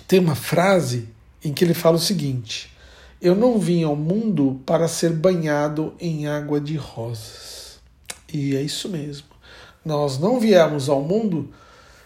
tem 0.08 0.18
uma 0.18 0.34
frase 0.34 1.10
em 1.44 1.52
que 1.52 1.66
ele 1.66 1.74
fala 1.74 1.98
o 1.98 2.00
seguinte: 2.00 2.74
Eu 3.22 3.36
não 3.36 3.60
vim 3.60 3.84
ao 3.84 3.98
mundo 3.98 4.62
para 4.66 4.88
ser 4.88 5.12
banhado 5.12 5.94
em 6.00 6.26
água 6.26 6.62
de 6.62 6.78
rosas. 6.78 7.80
E 8.32 8.56
é 8.56 8.62
isso 8.62 8.88
mesmo. 8.88 9.28
Nós 9.84 10.18
não 10.18 10.40
viemos 10.40 10.88
ao 10.88 11.02
mundo 11.02 11.54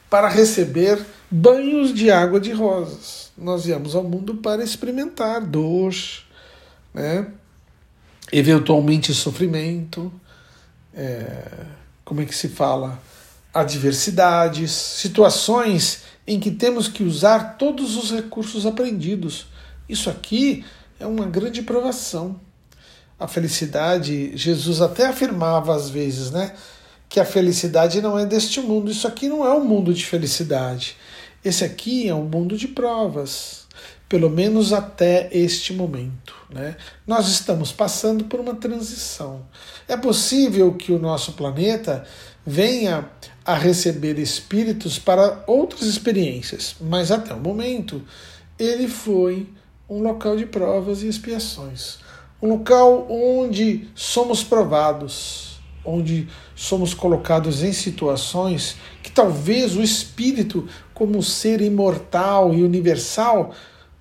para 0.10 0.28
receber 0.28 1.00
banhos 1.30 1.94
de 1.94 2.10
água 2.10 2.40
de 2.40 2.52
rosas. 2.52 3.32
Nós 3.38 3.66
viemos 3.66 3.96
ao 3.96 4.04
mundo 4.04 4.36
para 4.36 4.64
experimentar 4.64 5.42
dor, 5.42 5.94
né? 6.94 7.28
eventualmente 8.32 9.14
sofrimento, 9.14 10.12
é, 10.94 11.66
como 12.04 12.22
é 12.22 12.26
que 12.26 12.36
se 12.36 12.50
fala, 12.50 13.02
adversidades, 13.54 14.72
situações 14.72 16.04
em 16.26 16.40
que 16.40 16.52
temos 16.52 16.88
que 16.88 17.04
usar 17.04 17.58
todos 17.58 17.96
os 17.96 18.12
recursos 18.12 18.66
aprendidos. 18.66 19.48
Isso 19.88 20.10
aqui 20.10 20.66
é 21.00 21.06
uma 21.06 21.26
grande 21.26 21.62
provação. 21.62 22.40
A 23.20 23.28
felicidade, 23.28 24.36
Jesus 24.36 24.82
até 24.82 25.08
afirmava 25.08 25.76
às 25.76 25.90
vezes, 25.90 26.32
né, 26.32 26.54
que 27.10 27.20
a 27.20 27.26
felicidade 27.26 28.02
não 28.02 28.20
é 28.20 28.26
deste 28.26 28.60
mundo. 28.60 28.92
Isso 28.92 29.08
aqui 29.08 29.30
não 29.30 29.46
é 29.46 29.54
um 29.54 29.64
mundo 29.64 29.94
de 29.94 30.06
felicidade. 30.06 30.98
Esse 31.44 31.64
aqui 31.64 32.08
é 32.08 32.16
um 32.16 32.24
mundo 32.24 32.58
de 32.58 32.68
provas, 32.68 33.68
pelo 34.10 34.30
menos 34.30 34.74
até 34.74 35.30
este 35.32 35.74
momento. 35.74 36.34
Né? 36.50 36.76
Nós 37.06 37.28
estamos 37.28 37.72
passando 37.72 38.26
por 38.26 38.40
uma 38.40 38.56
transição. 38.56 39.46
É 39.88 39.96
possível 39.96 40.74
que 40.74 40.92
o 40.92 41.00
nosso 41.00 41.34
planeta 41.34 42.06
venha 42.46 43.10
a 43.46 43.56
receber 43.56 44.18
espíritos 44.20 44.98
para 44.98 45.44
outras 45.48 45.84
experiências, 45.84 46.76
mas 46.80 47.12
até 47.12 47.34
o 47.34 47.40
momento 47.40 48.02
ele 48.58 48.88
foi 48.88 49.48
um 49.90 50.02
local 50.02 50.36
de 50.36 50.46
provas 50.46 51.04
e 51.04 51.08
expiações, 51.08 52.00
um 52.42 52.50
local 52.50 53.08
onde 53.10 53.88
somos 53.96 54.44
provados, 54.44 55.57
onde 55.88 56.28
somos 56.56 56.94
colocados 56.94 57.64
em 57.64 57.72
situações 57.72 58.76
que 59.02 59.10
talvez 59.10 59.76
o 59.76 59.82
espírito, 59.82 60.68
como 60.94 61.24
ser 61.24 61.62
imortal 61.62 62.54
e 62.54 62.64
universal, 62.64 63.54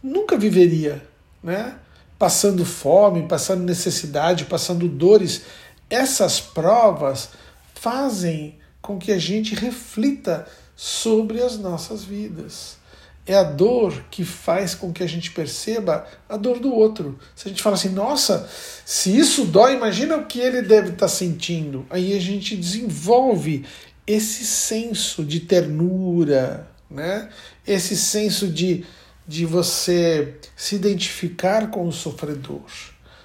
nunca 0.02 0.36
viveria, 0.36 1.06
né? 1.42 1.76
passando 2.18 2.64
fome, 2.64 3.28
passando 3.28 3.62
necessidade, 3.62 4.46
passando 4.46 4.88
dores, 4.88 5.42
essas 5.88 6.40
provas 6.40 7.30
fazem 7.74 8.58
com 8.82 8.98
que 8.98 9.12
a 9.12 9.18
gente 9.18 9.54
reflita 9.54 10.46
sobre 10.74 11.42
as 11.42 11.58
nossas 11.58 12.04
vidas. 12.04 12.78
É 13.26 13.34
a 13.34 13.42
dor 13.42 14.04
que 14.10 14.24
faz 14.24 14.74
com 14.74 14.92
que 14.92 15.02
a 15.02 15.06
gente 15.06 15.32
perceba 15.32 16.06
a 16.28 16.36
dor 16.36 16.60
do 16.60 16.72
outro. 16.72 17.18
Se 17.34 17.48
a 17.48 17.50
gente 17.50 17.62
fala 17.62 17.74
assim, 17.74 17.88
nossa, 17.88 18.48
se 18.84 19.16
isso 19.16 19.44
dói, 19.44 19.74
imagina 19.74 20.16
o 20.16 20.26
que 20.26 20.38
ele 20.38 20.62
deve 20.62 20.90
estar 20.90 21.08
sentindo. 21.08 21.84
Aí 21.90 22.16
a 22.16 22.20
gente 22.20 22.56
desenvolve 22.56 23.64
esse 24.06 24.44
senso 24.44 25.24
de 25.24 25.40
ternura, 25.40 26.68
né? 26.88 27.28
esse 27.66 27.96
senso 27.96 28.46
de 28.46 28.84
de 29.26 29.44
você 29.44 30.36
se 30.54 30.76
identificar 30.76 31.70
com 31.70 31.88
o 31.88 31.92
sofredor. 31.92 32.62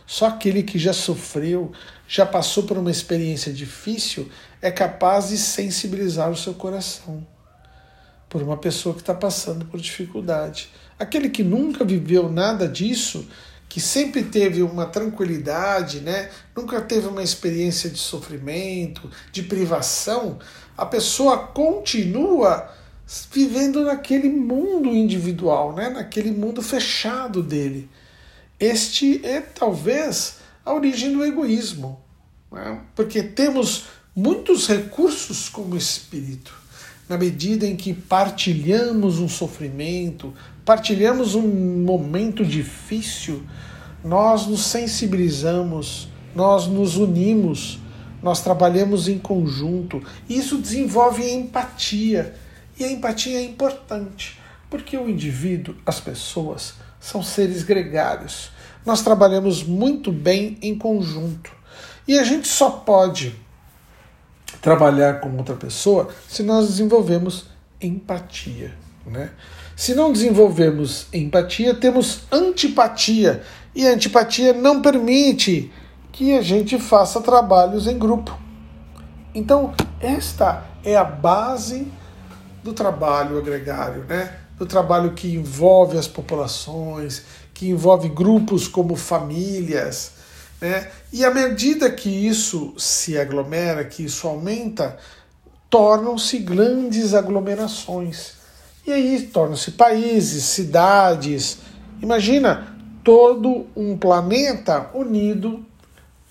Só 0.07 0.25
aquele 0.25 0.63
que 0.63 0.79
já 0.79 0.93
sofreu, 0.93 1.71
já 2.07 2.25
passou 2.25 2.63
por 2.63 2.77
uma 2.77 2.91
experiência 2.91 3.53
difícil, 3.53 4.29
é 4.61 4.71
capaz 4.71 5.29
de 5.29 5.37
sensibilizar 5.37 6.29
o 6.29 6.35
seu 6.35 6.53
coração 6.53 7.25
por 8.31 8.41
uma 8.41 8.55
pessoa 8.55 8.95
que 8.95 9.01
está 9.01 9.13
passando 9.13 9.65
por 9.65 9.77
dificuldade. 9.77 10.69
Aquele 10.97 11.29
que 11.29 11.43
nunca 11.43 11.83
viveu 11.83 12.31
nada 12.31 12.65
disso, 12.65 13.27
que 13.67 13.81
sempre 13.81 14.23
teve 14.23 14.63
uma 14.63 14.85
tranquilidade, 14.85 15.99
né? 15.99 16.31
nunca 16.55 16.79
teve 16.79 17.07
uma 17.07 17.21
experiência 17.21 17.89
de 17.89 17.99
sofrimento, 17.99 19.11
de 19.33 19.43
privação, 19.43 20.39
a 20.77 20.85
pessoa 20.85 21.39
continua 21.39 22.73
vivendo 23.29 23.83
naquele 23.83 24.29
mundo 24.29 24.87
individual, 24.87 25.75
né? 25.75 25.89
naquele 25.89 26.31
mundo 26.31 26.61
fechado 26.61 27.43
dele. 27.43 27.89
Este 28.57 29.19
é 29.25 29.41
talvez 29.41 30.37
a 30.63 30.73
origem 30.73 31.11
do 31.11 31.25
egoísmo, 31.25 32.01
né? 32.49 32.79
porque 32.95 33.21
temos 33.21 33.87
muitos 34.15 34.67
recursos 34.69 35.49
como 35.49 35.75
espírito. 35.75 36.60
Na 37.11 37.17
medida 37.17 37.67
em 37.67 37.75
que 37.75 37.93
partilhamos 37.93 39.19
um 39.19 39.27
sofrimento, 39.27 40.33
partilhamos 40.63 41.35
um 41.35 41.45
momento 41.83 42.45
difícil, 42.45 43.43
nós 44.01 44.47
nos 44.47 44.63
sensibilizamos, 44.63 46.07
nós 46.33 46.67
nos 46.67 46.95
unimos, 46.95 47.79
nós 48.23 48.41
trabalhamos 48.41 49.09
em 49.09 49.19
conjunto. 49.19 50.01
Isso 50.29 50.57
desenvolve 50.57 51.29
empatia 51.29 52.33
e 52.79 52.85
a 52.85 52.89
empatia 52.89 53.39
é 53.39 53.43
importante, 53.43 54.39
porque 54.69 54.95
o 54.95 55.09
indivíduo, 55.09 55.75
as 55.85 55.99
pessoas, 55.99 56.75
são 56.97 57.21
seres 57.21 57.61
gregários. 57.61 58.51
Nós 58.85 59.01
trabalhamos 59.01 59.65
muito 59.65 60.13
bem 60.13 60.57
em 60.61 60.77
conjunto. 60.77 61.51
E 62.07 62.17
a 62.17 62.23
gente 62.23 62.47
só 62.47 62.69
pode 62.69 63.35
trabalhar 64.61 65.19
com 65.19 65.35
outra 65.37 65.55
pessoa 65.55 66.09
se 66.27 66.43
nós 66.43 66.67
desenvolvemos 66.67 67.47
empatia. 67.81 68.73
Né? 69.05 69.31
Se 69.75 69.95
não 69.95 70.13
desenvolvemos 70.13 71.07
empatia, 71.11 71.73
temos 71.73 72.21
antipatia. 72.31 73.43
E 73.73 73.87
a 73.87 73.91
antipatia 73.91 74.53
não 74.53 74.81
permite 74.81 75.71
que 76.11 76.37
a 76.37 76.41
gente 76.41 76.77
faça 76.77 77.21
trabalhos 77.21 77.87
em 77.87 77.97
grupo. 77.97 78.37
Então, 79.33 79.73
esta 79.99 80.65
é 80.83 80.95
a 80.95 81.03
base 81.03 81.87
do 82.63 82.73
trabalho 82.73 83.37
agregário, 83.37 84.03
né? 84.07 84.37
do 84.57 84.65
trabalho 84.65 85.13
que 85.13 85.33
envolve 85.33 85.97
as 85.97 86.07
populações, 86.07 87.23
que 87.53 87.69
envolve 87.69 88.09
grupos 88.09 88.67
como 88.67 88.95
famílias. 88.95 90.20
Né? 90.61 90.87
E 91.11 91.25
à 91.25 91.33
medida 91.33 91.89
que 91.89 92.09
isso 92.09 92.73
se 92.77 93.17
aglomera, 93.17 93.83
que 93.83 94.05
isso 94.05 94.27
aumenta, 94.27 94.97
tornam-se 95.69 96.37
grandes 96.37 97.15
aglomerações. 97.15 98.33
E 98.85 98.91
aí 98.91 99.23
tornam-se 99.33 99.71
países, 99.71 100.43
cidades. 100.43 101.57
Imagina 102.01 102.75
todo 103.03 103.65
um 103.75 103.97
planeta 103.97 104.91
unido 104.93 105.65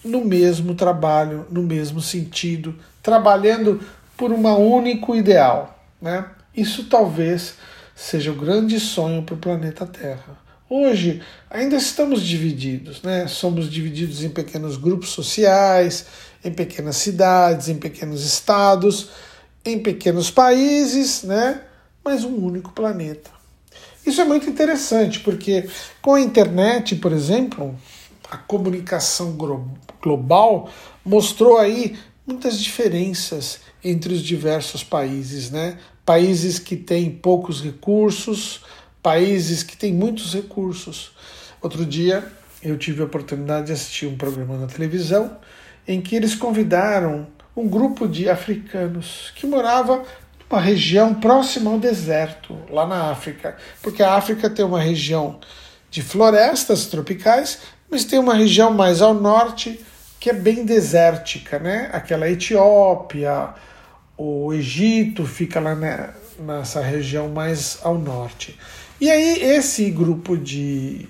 no 0.04 0.24
mesmo 0.24 0.74
trabalho, 0.74 1.46
no 1.50 1.62
mesmo 1.62 2.00
sentido, 2.00 2.76
trabalhando 3.02 3.80
por 4.16 4.30
um 4.30 4.46
único 4.46 5.16
ideal. 5.16 5.78
Né? 6.00 6.24
Isso 6.56 6.84
talvez 6.84 7.54
seja 7.94 8.30
o 8.30 8.34
grande 8.34 8.78
sonho 8.78 9.22
para 9.22 9.34
o 9.34 9.38
planeta 9.38 9.84
Terra. 9.86 10.38
Hoje 10.72 11.20
ainda 11.50 11.74
estamos 11.74 12.22
divididos, 12.22 13.02
né? 13.02 13.26
somos 13.26 13.68
divididos 13.68 14.22
em 14.22 14.30
pequenos 14.30 14.76
grupos 14.76 15.08
sociais, 15.08 16.06
em 16.44 16.52
pequenas 16.52 16.94
cidades, 16.94 17.68
em 17.68 17.76
pequenos 17.76 18.24
estados, 18.24 19.08
em 19.64 19.80
pequenos 19.80 20.30
países, 20.30 21.24
né? 21.24 21.62
mas 22.04 22.22
um 22.22 22.36
único 22.36 22.70
planeta. 22.70 23.32
Isso 24.06 24.20
é 24.20 24.24
muito 24.24 24.48
interessante, 24.48 25.18
porque 25.18 25.68
com 26.00 26.14
a 26.14 26.20
internet, 26.20 26.94
por 26.94 27.10
exemplo, 27.10 27.76
a 28.30 28.36
comunicação 28.36 29.36
global 30.00 30.70
mostrou 31.04 31.58
aí 31.58 31.98
muitas 32.24 32.60
diferenças 32.60 33.58
entre 33.82 34.14
os 34.14 34.22
diversos 34.22 34.84
países, 34.84 35.50
né? 35.50 35.78
Países 36.06 36.60
que 36.60 36.76
têm 36.76 37.10
poucos 37.10 37.60
recursos, 37.60 38.60
países 39.02 39.62
que 39.62 39.76
têm 39.76 39.92
muitos 39.92 40.34
recursos. 40.34 41.12
Outro 41.60 41.84
dia 41.84 42.24
eu 42.62 42.76
tive 42.76 43.02
a 43.02 43.06
oportunidade 43.06 43.66
de 43.66 43.72
assistir 43.72 44.06
um 44.06 44.16
programa 44.16 44.56
na 44.56 44.66
televisão 44.66 45.36
em 45.86 46.00
que 46.00 46.14
eles 46.14 46.34
convidaram 46.34 47.26
um 47.56 47.68
grupo 47.68 48.06
de 48.06 48.28
africanos 48.28 49.32
que 49.34 49.46
morava 49.46 50.02
numa 50.48 50.60
região 50.60 51.14
próxima 51.14 51.70
ao 51.70 51.78
deserto, 51.78 52.56
lá 52.70 52.86
na 52.86 53.10
África, 53.10 53.56
porque 53.82 54.02
a 54.02 54.14
África 54.14 54.48
tem 54.48 54.64
uma 54.64 54.80
região 54.80 55.38
de 55.90 56.02
florestas 56.02 56.86
tropicais, 56.86 57.60
mas 57.90 58.04
tem 58.04 58.18
uma 58.18 58.34
região 58.34 58.72
mais 58.72 59.02
ao 59.02 59.14
norte 59.14 59.80
que 60.20 60.30
é 60.30 60.34
bem 60.34 60.64
desértica, 60.64 61.58
né? 61.58 61.88
Aquela 61.92 62.28
Etiópia, 62.28 63.54
o 64.16 64.52
Egito 64.52 65.24
fica 65.24 65.58
lá 65.58 65.74
nessa 66.38 66.82
região 66.82 67.28
mais 67.28 67.78
ao 67.82 67.98
norte. 67.98 68.58
E 69.00 69.10
aí 69.10 69.42
esse 69.42 69.90
grupo 69.90 70.36
de, 70.36 71.08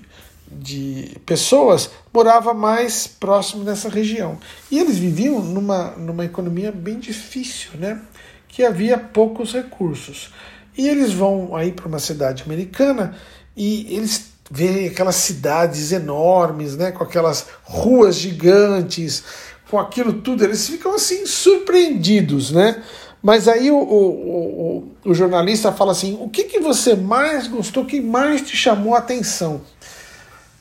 de 0.51 1.17
pessoas 1.25 1.91
morava 2.13 2.53
mais 2.53 3.07
próximo 3.07 3.63
dessa 3.63 3.89
região. 3.89 4.37
E 4.69 4.79
eles 4.79 4.97
viviam 4.97 5.41
numa, 5.41 5.91
numa 5.91 6.25
economia 6.25 6.71
bem 6.71 6.99
difícil, 6.99 7.71
né? 7.75 8.01
Que 8.47 8.63
havia 8.63 8.97
poucos 8.97 9.53
recursos. 9.53 10.31
E 10.77 10.87
eles 10.87 11.11
vão 11.11 11.55
aí 11.55 11.71
para 11.71 11.87
uma 11.87 11.99
cidade 11.99 12.43
americana 12.43 13.15
e 13.55 13.93
eles 13.93 14.31
ver 14.49 14.89
aquelas 14.89 15.15
cidades 15.15 15.93
enormes, 15.93 16.75
né, 16.75 16.91
com 16.91 17.03
aquelas 17.03 17.47
ruas 17.63 18.17
gigantes, 18.17 19.23
com 19.69 19.79
aquilo 19.79 20.11
tudo, 20.11 20.43
eles 20.43 20.67
ficam 20.67 20.93
assim 20.93 21.25
surpreendidos, 21.25 22.51
né? 22.51 22.83
Mas 23.21 23.47
aí 23.47 23.69
o, 23.69 23.77
o, 23.77 24.87
o, 25.05 25.09
o 25.11 25.13
jornalista 25.13 25.71
fala 25.71 25.91
assim: 25.91 26.17
o 26.19 26.29
que, 26.29 26.45
que 26.45 26.59
você 26.59 26.95
mais 26.95 27.47
gostou, 27.47 27.85
que 27.85 28.01
mais 28.01 28.41
te 28.41 28.57
chamou 28.57 28.95
a 28.95 28.99
atenção? 28.99 29.61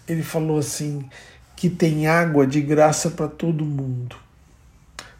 Ele 0.06 0.22
falou 0.22 0.58
assim: 0.58 1.08
que 1.56 1.70
tem 1.70 2.06
água 2.06 2.46
de 2.46 2.60
graça 2.60 3.10
para 3.10 3.28
todo 3.28 3.64
mundo. 3.64 4.16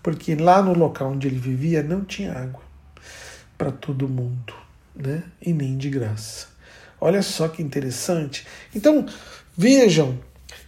Porque 0.03 0.35
lá 0.35 0.63
no 0.63 0.73
local 0.73 1.13
onde 1.13 1.29
ele 1.29 1.39
vivia 1.39 1.83
não 1.83 2.03
tinha 2.03 2.33
água 2.33 2.63
para 3.59 3.71
todo 3.71 4.09
mundo, 4.09 4.55
né? 4.95 5.23
E 5.41 5.53
nem 5.53 5.77
de 5.77 5.91
graça. 5.91 6.49
Olha 6.99 7.23
só 7.23 7.49
que 7.49 7.63
interessante. 7.63 8.47
Então, 8.75 9.05
vejam 9.57 10.19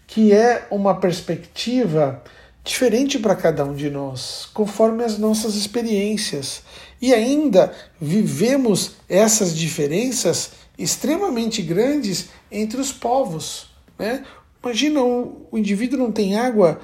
que 0.06 0.30
é 0.30 0.66
uma 0.70 1.00
perspectiva 1.00 2.22
diferente 2.64 3.18
para 3.18 3.34
cada 3.34 3.64
um 3.64 3.74
de 3.74 3.90
nós, 3.90 4.48
conforme 4.54 5.02
as 5.04 5.18
nossas 5.18 5.54
experiências. 5.54 6.62
E 7.00 7.12
ainda 7.12 7.72
vivemos 8.00 8.92
essas 9.08 9.56
diferenças 9.56 10.52
extremamente 10.78 11.60
grandes 11.62 12.28
entre 12.50 12.80
os 12.80 12.92
povos. 12.92 13.66
Né? 13.98 14.24
Imagina, 14.62 15.02
o, 15.02 15.46
o 15.50 15.58
indivíduo 15.58 15.98
não 15.98 16.12
tem 16.12 16.38
água 16.38 16.80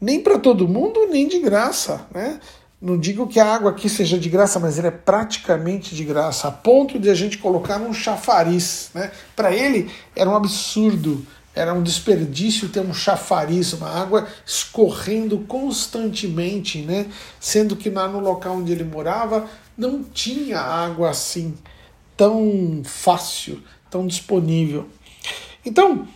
nem 0.00 0.20
para 0.20 0.38
todo 0.38 0.66
mundo, 0.66 1.06
nem 1.08 1.28
de 1.28 1.38
graça. 1.38 2.06
Né? 2.12 2.40
Não 2.80 2.98
digo 2.98 3.28
que 3.28 3.38
a 3.38 3.46
água 3.46 3.70
aqui 3.70 3.88
seja 3.88 4.18
de 4.18 4.28
graça, 4.28 4.58
mas 4.58 4.76
ela 4.76 4.88
é 4.88 4.90
praticamente 4.90 5.94
de 5.94 6.04
graça, 6.04 6.48
a 6.48 6.50
ponto 6.50 6.98
de 6.98 7.08
a 7.08 7.14
gente 7.14 7.38
colocar 7.38 7.78
num 7.78 7.94
chafariz. 7.94 8.90
Né? 8.92 9.12
Para 9.36 9.54
ele 9.54 9.88
era 10.16 10.28
um 10.28 10.34
absurdo, 10.34 11.24
era 11.54 11.74
um 11.74 11.82
desperdício 11.82 12.68
ter 12.68 12.80
um 12.80 12.94
chafariz, 12.94 13.72
uma 13.72 13.88
água 13.88 14.26
escorrendo 14.46 15.40
constantemente, 15.40 16.78
né? 16.78 17.06
sendo 17.38 17.76
que 17.76 17.90
lá 17.90 18.08
no 18.08 18.20
local 18.20 18.56
onde 18.56 18.72
ele 18.72 18.84
morava 18.84 19.48
não 19.76 20.02
tinha 20.02 20.58
água 20.58 21.10
assim 21.10 21.54
tão 22.16 22.82
fácil, 22.84 23.62
tão 23.90 24.06
disponível. 24.06 24.88
Então, 25.64 26.08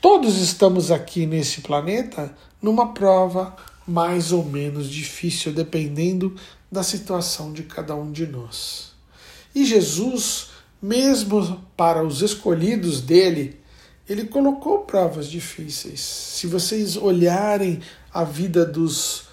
todos 0.00 0.38
estamos 0.38 0.90
aqui 0.90 1.26
nesse 1.26 1.62
planeta 1.62 2.34
numa 2.62 2.92
prova 2.92 3.56
mais 3.86 4.32
ou 4.32 4.44
menos 4.44 4.88
difícil, 4.88 5.52
dependendo 5.52 6.34
da 6.70 6.82
situação 6.82 7.52
de 7.52 7.62
cada 7.62 7.94
um 7.94 8.10
de 8.10 8.26
nós. 8.26 8.92
E 9.54 9.64
Jesus, 9.64 10.48
mesmo 10.82 11.64
para 11.76 12.04
os 12.04 12.20
escolhidos 12.20 13.00
dele, 13.00 13.58
ele 14.08 14.24
colocou 14.24 14.80
provas 14.80 15.28
difíceis. 15.28 16.00
Se 16.00 16.46
vocês 16.46 16.96
olharem 16.96 17.80
a 18.12 18.22
vida 18.22 18.64
dos, 18.64 19.24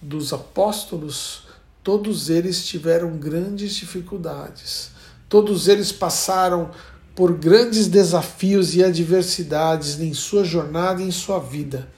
dos 0.00 0.32
apóstolos, 0.32 1.42
todos 1.82 2.30
eles 2.30 2.66
tiveram 2.66 3.16
grandes 3.16 3.74
dificuldades. 3.74 4.90
Todos 5.28 5.68
eles 5.68 5.90
passaram 5.90 6.70
por 7.14 7.32
grandes 7.32 7.88
desafios 7.88 8.74
e 8.74 8.84
adversidades 8.84 10.00
em 10.00 10.14
sua 10.14 10.44
jornada 10.44 11.02
e 11.02 11.06
em 11.08 11.10
sua 11.10 11.38
vida. 11.38 11.88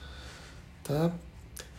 Tá? 0.83 1.11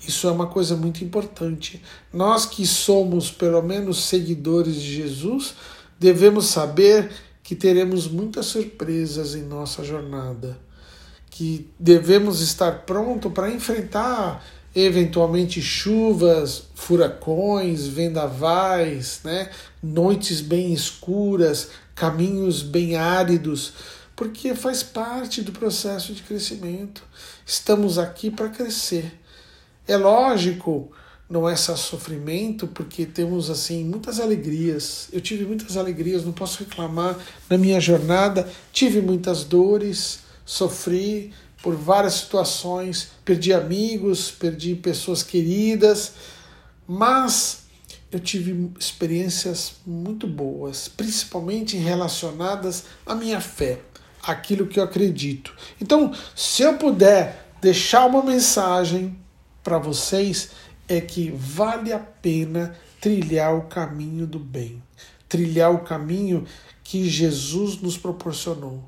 Isso 0.06 0.26
é 0.26 0.30
uma 0.30 0.46
coisa 0.46 0.76
muito 0.76 1.02
importante. 1.04 1.82
Nós 2.12 2.46
que 2.46 2.66
somos, 2.66 3.30
pelo 3.30 3.62
menos, 3.62 4.04
seguidores 4.04 4.76
de 4.76 4.94
Jesus, 4.94 5.54
devemos 5.98 6.46
saber 6.46 7.10
que 7.44 7.54
teremos 7.54 8.08
muitas 8.08 8.46
surpresas 8.46 9.36
em 9.36 9.42
nossa 9.42 9.84
jornada, 9.84 10.58
que 11.30 11.70
devemos 11.78 12.40
estar 12.40 12.84
pronto 12.84 13.30
para 13.30 13.48
enfrentar 13.48 14.44
eventualmente 14.74 15.62
chuvas, 15.62 16.64
furacões, 16.74 17.86
vendavais, 17.86 19.20
né? 19.22 19.48
noites 19.80 20.40
bem 20.40 20.72
escuras, 20.72 21.68
caminhos 21.94 22.62
bem 22.62 22.96
áridos, 22.96 23.74
porque 24.16 24.56
faz 24.56 24.82
parte 24.82 25.40
do 25.40 25.52
processo 25.52 26.12
de 26.12 26.24
crescimento. 26.24 27.04
Estamos 27.46 27.98
aqui 27.98 28.28
para 28.32 28.48
crescer 28.48 29.20
é 29.86 29.96
lógico, 29.96 30.90
não 31.28 31.48
é 31.48 31.56
só 31.56 31.74
sofrimento, 31.74 32.66
porque 32.66 33.06
temos 33.06 33.48
assim 33.48 33.84
muitas 33.84 34.20
alegrias. 34.20 35.08
Eu 35.12 35.20
tive 35.20 35.44
muitas 35.44 35.76
alegrias, 35.76 36.24
não 36.24 36.32
posso 36.32 36.62
reclamar 36.62 37.18
na 37.48 37.56
minha 37.56 37.80
jornada. 37.80 38.48
Tive 38.72 39.00
muitas 39.00 39.44
dores, 39.44 40.20
sofri 40.44 41.32
por 41.62 41.74
várias 41.74 42.14
situações, 42.14 43.08
perdi 43.24 43.52
amigos, 43.52 44.30
perdi 44.30 44.74
pessoas 44.74 45.22
queridas, 45.22 46.12
mas 46.86 47.64
eu 48.12 48.20
tive 48.20 48.70
experiências 48.78 49.72
muito 49.86 50.26
boas, 50.26 50.88
principalmente 50.88 51.76
relacionadas 51.78 52.84
à 53.06 53.14
minha 53.14 53.40
fé, 53.40 53.80
aquilo 54.22 54.66
que 54.66 54.78
eu 54.78 54.84
acredito. 54.84 55.54
Então, 55.80 56.12
se 56.36 56.62
eu 56.62 56.74
puder 56.76 57.48
deixar 57.62 58.04
uma 58.06 58.22
mensagem 58.22 59.16
para 59.62 59.78
vocês 59.78 60.50
é 60.88 61.00
que 61.00 61.30
vale 61.30 61.92
a 61.92 61.98
pena 61.98 62.76
trilhar 63.00 63.54
o 63.54 63.62
caminho 63.62 64.26
do 64.26 64.38
bem, 64.38 64.82
trilhar 65.28 65.72
o 65.72 65.84
caminho 65.84 66.44
que 66.82 67.08
Jesus 67.08 67.80
nos 67.80 67.96
proporcionou. 67.96 68.84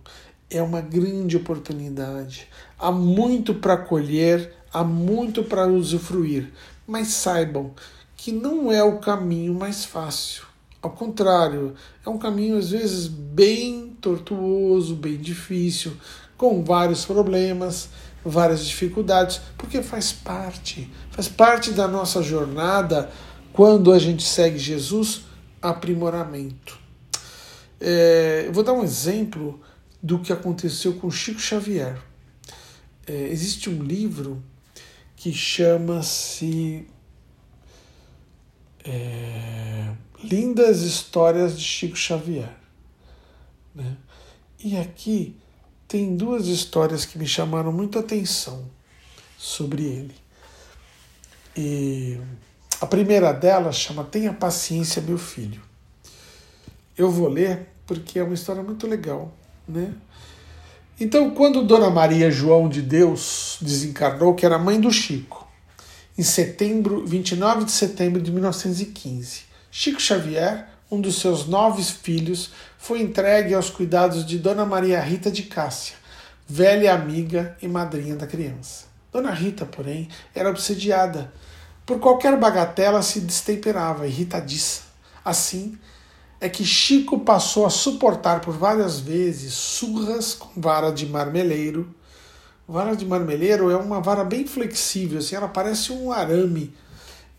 É 0.49 0.63
uma 0.63 0.81
grande 0.81 1.37
oportunidade. 1.37 2.47
Há 2.79 2.93
muito 2.93 3.55
para 3.55 3.77
colher, 3.77 4.53
há 4.73 4.85
muito 4.85 5.43
para 5.43 5.67
usufruir, 5.67 6.53
mas 6.87 7.09
saibam 7.09 7.75
que 8.17 8.31
não 8.31 8.71
é 8.71 8.83
o 8.83 8.99
caminho 8.99 9.55
mais 9.55 9.85
fácil. 9.85 10.45
Ao 10.81 10.91
contrário, 10.91 11.75
é 12.05 12.09
um 12.09 12.19
caminho 12.19 12.59
às 12.59 12.71
vezes 12.71 13.09
bem 13.09 13.97
tortuoso, 14.01 14.95
bem 14.95 15.17
difícil, 15.17 15.93
com 16.37 16.63
vários 16.63 17.05
problemas, 17.05 17.89
várias 18.29 18.67
dificuldades, 18.67 19.41
porque 19.57 19.83
faz 19.83 20.13
parte, 20.13 20.91
faz 21.11 21.29
parte 21.29 21.71
da 21.73 21.87
nossa 21.87 22.23
jornada 22.23 23.11
quando 23.53 23.93
a 23.93 23.99
gente 23.99 24.23
segue 24.23 24.59
Jesus, 24.59 25.23
aprimoramento. 25.63 26.79
É, 27.81 28.45
eu 28.47 28.53
vou 28.53 28.63
dar 28.63 28.73
um 28.73 28.83
exemplo 28.83 29.61
do 30.03 30.19
que 30.19 30.33
aconteceu 30.33 30.95
com 30.95 31.11
Chico 31.11 31.41
Xavier. 31.41 31.99
É, 33.07 33.29
existe 33.29 33.71
um 33.71 33.83
livro 33.83 34.43
que 35.15 35.33
chama-se 35.33 36.87
é, 38.85 39.93
Lindas 40.23 40.83
Histórias 40.83 41.59
de 41.59 41.65
Chico 41.65 41.97
Xavier. 41.97 42.55
Né? 43.75 43.97
E 44.63 44.77
aqui 44.77 45.37
tem 45.89 46.17
duas 46.17 46.47
histórias 46.47 47.05
que 47.05 47.19
me 47.19 47.27
chamaram 47.27 47.73
muita 47.73 48.01
atenção 48.01 48.65
sobre 49.39 49.85
ele. 49.85 50.15
E 51.57 52.21
A 52.81 52.87
primeira 52.87 53.33
delas 53.33 53.77
chama 53.77 54.05
Tenha 54.05 54.33
Paciência, 54.33 55.01
meu 55.01 55.17
filho. 55.17 55.63
Eu 56.97 57.11
vou 57.11 57.29
ler 57.29 57.69
porque 57.87 58.19
é 58.19 58.23
uma 58.23 58.35
história 58.35 58.63
muito 58.63 58.87
legal, 58.87 59.33
né? 59.67 59.95
Então, 60.99 61.31
quando 61.31 61.65
Dona 61.65 61.89
Maria 61.89 62.31
João 62.31 62.69
de 62.69 62.83
Deus 62.83 63.59
desencarnou, 63.61 64.35
que 64.35 64.45
era 64.45 64.59
mãe 64.59 64.81
do 64.81 64.91
Chico, 64.91 65.47
em 66.19 66.23
setembro, 66.23 67.07
29 67.07 67.65
de 67.65 67.73
setembro 67.73 68.21
de 68.21 68.31
1915, 68.33 69.43
Chico 69.71 70.01
Xavier, 70.01 70.69
um 70.91 71.01
dos 71.01 71.21
seus 71.21 71.47
nove 71.47 71.83
filhos, 71.83 72.51
foi 72.79 73.01
entregue 73.01 73.55
aos 73.55 73.71
cuidados 73.71 74.25
de 74.25 74.39
Dona 74.39 74.65
Maria 74.65 75.01
Rita 75.01 75.31
de 75.31 75.43
Cássia, 75.45 75.97
velha 76.47 76.95
amiga 76.95 77.57
e 77.61 77.67
madrinha 77.67 78.15
da 78.15 78.27
criança. 78.27 78.87
Dona 79.13 79.31
Rita, 79.31 79.65
porém, 79.65 80.09
era 80.35 80.51
obsediada. 80.51 81.33
Por 81.85 81.99
qualquer 81.99 82.39
bagatela 82.39 83.03
se 83.03 83.21
destemperava, 83.21 84.07
irritadiça. 84.07 84.83
Assim, 85.25 85.79
é 86.41 86.49
que 86.49 86.65
Chico 86.65 87.21
passou 87.21 87.65
a 87.65 87.71
suportar 87.71 88.41
por 88.41 88.55
várias 88.55 89.01
vezes 89.01 89.55
surras 89.55 90.35
com 90.35 90.61
vara 90.61 90.91
de 90.91 91.07
marmeleiro. 91.07 91.95
Vara 92.69 92.95
de 92.95 93.07
marmeleiro 93.07 93.71
é 93.71 93.77
uma 93.77 94.01
vara 94.01 94.25
bem 94.25 94.47
flexível, 94.47 95.19
assim, 95.19 95.35
ela 95.35 95.49
parece 95.49 95.93
um 95.93 96.13
arame. 96.13 96.75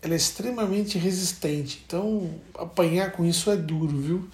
Ela 0.08 0.14
é 0.14 0.16
extremamente 0.16 0.96
resistente, 0.96 1.84
então 1.86 2.30
apanhar 2.54 3.12
com 3.12 3.26
isso 3.26 3.50
é 3.50 3.56
duro, 3.56 3.98
viu? 3.98 4.28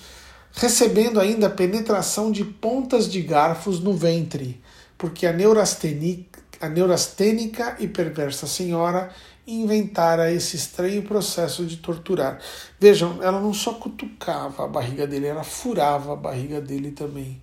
Recebendo 0.53 1.19
ainda 1.19 1.51
penetração 1.51 2.31
de 2.31 2.45
pontas 2.45 3.11
de 3.11 3.21
garfos 3.21 3.81
no 3.81 3.93
ventre, 3.93 4.63
porque 4.97 5.27
a 5.27 5.33
neurastênica, 5.33 6.41
a 6.61 6.69
neurastênica 6.69 7.77
e 7.81 7.89
perversa 7.89 8.47
senhora 8.47 9.11
inventara 9.45 10.33
esse 10.33 10.55
estranho 10.55 11.03
processo 11.03 11.67
de 11.67 11.79
torturar. 11.79 12.39
Vejam, 12.79 13.21
ela 13.21 13.41
não 13.41 13.53
só 13.53 13.75
cutucava 13.75 14.67
a 14.67 14.69
barriga 14.69 15.09
dele, 15.09 15.27
ela 15.27 15.43
furava 15.43 16.13
a 16.13 16.17
barriga 16.17 16.61
dele 16.61 16.93
também. 16.93 17.43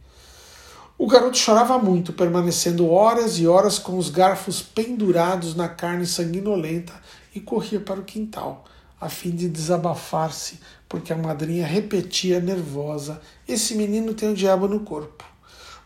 O 1.02 1.08
garoto 1.08 1.36
chorava 1.36 1.80
muito, 1.80 2.14
permanecendo 2.14 2.88
horas 2.88 3.40
e 3.40 3.48
horas 3.48 3.80
com 3.80 3.98
os 3.98 4.12
garfos 4.12 4.62
pendurados 4.62 5.56
na 5.56 5.68
carne 5.68 6.06
sanguinolenta 6.06 6.94
e 7.34 7.40
corria 7.40 7.80
para 7.80 8.00
o 8.00 8.04
quintal, 8.04 8.66
a 9.00 9.10
fim 9.10 9.32
de 9.32 9.50
desabafar-se, 9.50 10.60
porque 10.88 11.12
a 11.12 11.18
madrinha 11.18 11.66
repetia 11.66 12.40
nervosa: 12.40 13.20
Esse 13.48 13.74
menino 13.74 14.14
tem 14.14 14.30
o 14.30 14.36
diabo 14.36 14.68
no 14.68 14.82
corpo. 14.82 15.26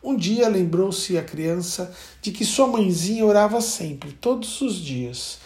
Um 0.04 0.18
dia 0.18 0.50
lembrou-se 0.50 1.18
a 1.18 1.24
criança 1.24 1.96
de 2.22 2.32
que 2.32 2.44
sua 2.44 2.68
mãezinha 2.68 3.26
orava 3.26 3.62
sempre, 3.62 4.12
todos 4.12 4.60
os 4.60 4.76
dias 4.76 5.38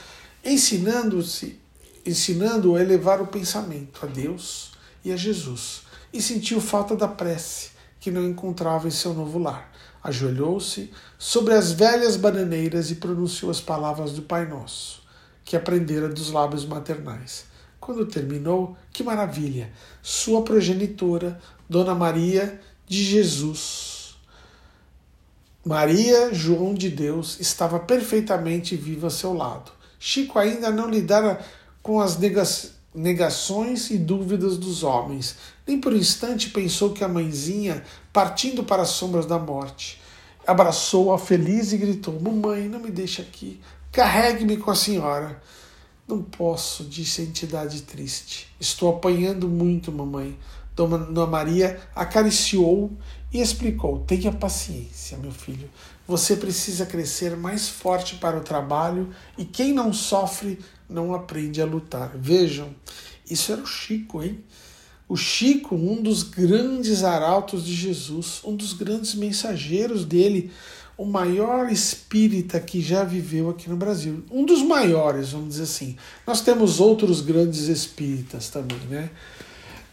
ensinando-se, 0.44 1.60
ensinando-o 2.04 2.76
a 2.76 2.82
elevar 2.82 3.22
o 3.22 3.28
pensamento 3.28 4.04
a 4.04 4.08
Deus 4.08 4.72
e 5.06 5.12
a 5.12 5.16
Jesus, 5.16 5.84
e 6.12 6.20
sentiu 6.20 6.60
falta 6.60 6.96
da 6.96 7.08
prece 7.08 7.78
que 8.00 8.12
não 8.12 8.24
encontrava 8.26 8.88
em 8.88 8.92
seu 8.92 9.14
novo 9.14 9.38
lar. 9.40 9.72
Ajoelhou-se 10.04 10.92
sobre 11.18 11.54
as 11.54 11.72
velhas 11.72 12.16
bananeiras 12.16 12.90
e 12.92 12.96
pronunciou 12.96 13.52
as 13.52 13.60
palavras 13.60 14.14
do 14.14 14.22
Pai 14.22 14.48
Nosso, 14.48 15.04
que 15.44 15.56
aprendera 15.56 16.08
dos 16.08 16.32
lábios 16.32 16.66
maternais. 16.66 17.46
Quando 17.80 18.06
terminou, 18.06 18.78
que 18.94 19.04
maravilha! 19.04 19.72
Sua 20.02 20.44
progenitora, 20.44 21.40
Dona 21.70 21.94
Maria 21.94 22.60
de 22.88 23.04
Jesus, 23.04 24.16
Maria 25.66 26.34
João 26.34 26.74
de 26.74 26.90
Deus, 26.90 27.40
estava 27.40 27.80
perfeitamente 27.80 28.76
viva 28.76 29.08
a 29.08 29.12
seu 29.12 29.34
lado 29.34 29.80
Chico 30.00 30.40
ainda 30.40 30.72
não 30.72 30.90
lidara 30.90 31.42
com 31.84 32.00
as 32.00 32.18
negações 32.18 32.79
e 33.90 33.98
dúvidas 33.98 34.58
dos 34.58 34.84
homens. 34.84 35.38
Nem 35.66 35.80
por 35.80 35.94
um 35.94 35.98
instante 35.98 36.50
pensou 36.50 36.92
que 36.92 37.04
a 37.04 37.08
mãezinha, 37.08 37.84
partindo 38.12 38.64
para 38.64 38.82
as 38.82 38.90
sombras 38.90 39.26
da 39.26 39.40
morte, 39.40 40.02
abraçou-a 40.46 41.18
feliz 41.18 41.72
e 41.72 41.78
gritou: 41.78 42.20
Mamãe, 42.20 42.68
não 42.68 42.80
me 42.80 42.92
deixe 42.92 43.22
aqui, 43.22 43.60
carregue-me 43.92 44.58
com 44.58 44.72
a 44.72 44.76
senhora. 44.76 45.42
Não 46.08 46.24
posso, 46.24 46.84
disse 46.84 47.22
a 47.22 47.24
entidade 47.24 47.84
triste. 47.84 48.48
Estou 48.60 48.90
apanhando 48.90 49.48
muito, 49.48 49.92
mamãe. 49.92 50.38
Dona 50.76 51.28
Maria 51.28 51.80
acariciou 51.96 52.92
e 53.32 53.40
explicou: 53.40 54.00
Tenha 54.00 54.32
paciência, 54.32 55.18
meu 55.18 55.32
filho. 55.32 55.70
Você 56.08 56.36
precisa 56.36 56.86
crescer 56.86 57.38
mais 57.38 57.70
forte 57.70 58.16
para 58.16 58.38
o 58.38 58.42
trabalho 58.42 59.10
e 59.38 59.46
quem 59.46 59.74
não 59.74 59.94
sofre 59.94 60.60
não 60.90 61.14
aprende 61.14 61.62
a 61.62 61.66
lutar. 61.66 62.12
Vejam, 62.16 62.74
isso 63.30 63.52
era 63.52 63.62
o 63.62 63.68
Chico, 63.68 64.24
hein? 64.24 64.40
O 65.08 65.16
Chico, 65.16 65.76
um 65.76 66.02
dos 66.02 66.24
grandes 66.24 67.04
arautos 67.04 67.66
de 67.66 67.74
Jesus, 67.74 68.42
um 68.44 68.56
dos 68.56 68.74
grandes 68.74 69.16
mensageiros 69.16 70.06
dele, 70.06 70.52
o 70.98 71.06
maior 71.06 71.72
espírita 71.72 72.60
que 72.60 72.82
já 72.82 73.04
viveu 73.04 73.50
aqui 73.50 73.70
no 73.70 73.78
Brasil. 73.78 74.24
Um 74.30 74.46
dos 74.46 74.62
maiores, 74.62 75.30
vamos 75.32 75.50
dizer 75.50 75.64
assim. 75.64 75.96
Nós 76.28 76.42
temos 76.42 76.80
outros 76.80 77.22
grandes 77.22 77.70
espíritas 77.70 78.50
também, 78.50 78.80
né? 78.90 79.10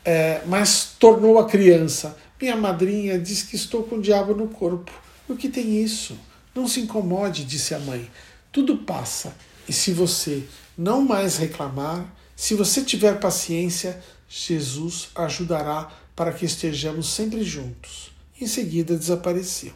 É, 0.05 0.43
mas 0.47 0.95
tornou 0.99 1.39
a 1.39 1.47
criança. 1.47 2.17
Minha 2.41 2.57
madrinha 2.57 3.19
diz 3.19 3.43
que 3.43 3.57
estou 3.57 3.85
com 3.85 3.97
o 3.97 4.03
diabo 4.03 4.35
no 4.35 4.49
corpo. 4.49 4.93
O 5.29 5.35
que 5.35 5.49
tem 5.49 5.83
isso? 5.83 6.19
Não 6.55 6.69
se 6.69 6.81
incomode, 6.81 7.45
disse 7.45 7.75
a 7.75 7.79
mãe. 7.79 8.11
Tudo 8.53 8.79
passa. 8.79 9.35
E 9.69 9.73
se 9.73 9.93
você 9.93 10.45
não 10.77 11.03
mais 11.03 11.37
reclamar, 11.37 12.15
se 12.35 12.55
você 12.55 12.83
tiver 12.83 13.19
paciência, 13.19 14.03
Jesus 14.29 15.09
ajudará 15.15 15.91
para 16.15 16.33
que 16.33 16.45
estejamos 16.45 17.09
sempre 17.09 17.43
juntos. 17.43 18.11
Em 18.41 18.47
seguida 18.47 18.97
desapareceu. 18.97 19.73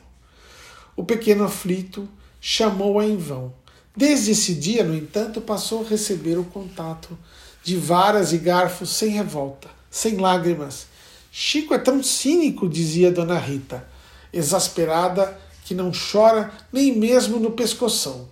O 0.97 1.05
pequeno 1.05 1.45
aflito 1.45 2.09
chamou-a 2.41 3.05
em 3.05 3.17
vão. 3.17 3.55
Desde 3.97 4.33
esse 4.33 4.55
dia, 4.55 4.85
no 4.85 4.95
entanto, 4.95 5.41
passou 5.41 5.85
a 5.85 5.89
receber 5.89 6.39
o 6.39 6.45
contato 6.45 7.17
de 7.63 7.77
varas 7.77 8.33
e 8.33 8.39
garfos 8.39 8.91
sem 8.91 9.11
revolta, 9.11 9.69
sem 9.91 10.17
lágrimas. 10.17 10.87
Chico 11.33 11.75
é 11.75 11.79
tão 11.79 12.03
cínico, 12.03 12.69
dizia 12.69 13.11
Dona 13.11 13.39
Rita 13.39 13.89
exasperada 14.33 15.39
que 15.65 15.75
não 15.75 15.93
chora 15.93 16.53
nem 16.73 16.97
mesmo 16.97 17.39
no 17.39 17.53
pescoção. 17.53 18.29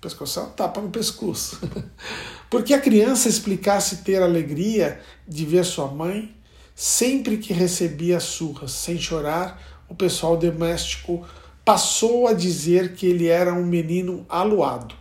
Pescoção 0.00 0.50
tapa 0.50 0.80
no 0.80 0.88
pescoço. 0.88 1.60
Porque 2.48 2.72
a 2.72 2.80
criança 2.80 3.28
explicasse 3.28 3.98
ter 3.98 4.22
alegria 4.22 5.00
de 5.28 5.44
ver 5.44 5.64
sua 5.64 5.88
mãe, 5.88 6.34
sempre 6.74 7.36
que 7.36 7.52
recebia 7.52 8.18
surras 8.18 8.72
sem 8.72 8.98
chorar, 8.98 9.60
o 9.88 9.94
pessoal 9.94 10.36
doméstico 10.36 11.26
passou 11.64 12.26
a 12.26 12.32
dizer 12.32 12.94
que 12.94 13.06
ele 13.06 13.26
era 13.26 13.52
um 13.52 13.66
menino 13.66 14.24
aluado. 14.28 14.94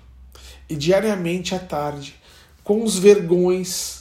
E 0.70 0.76
diariamente 0.76 1.56
à 1.56 1.60
tarde, 1.60 2.16
com 2.64 2.84
os 2.84 3.00
vergões 3.00 4.00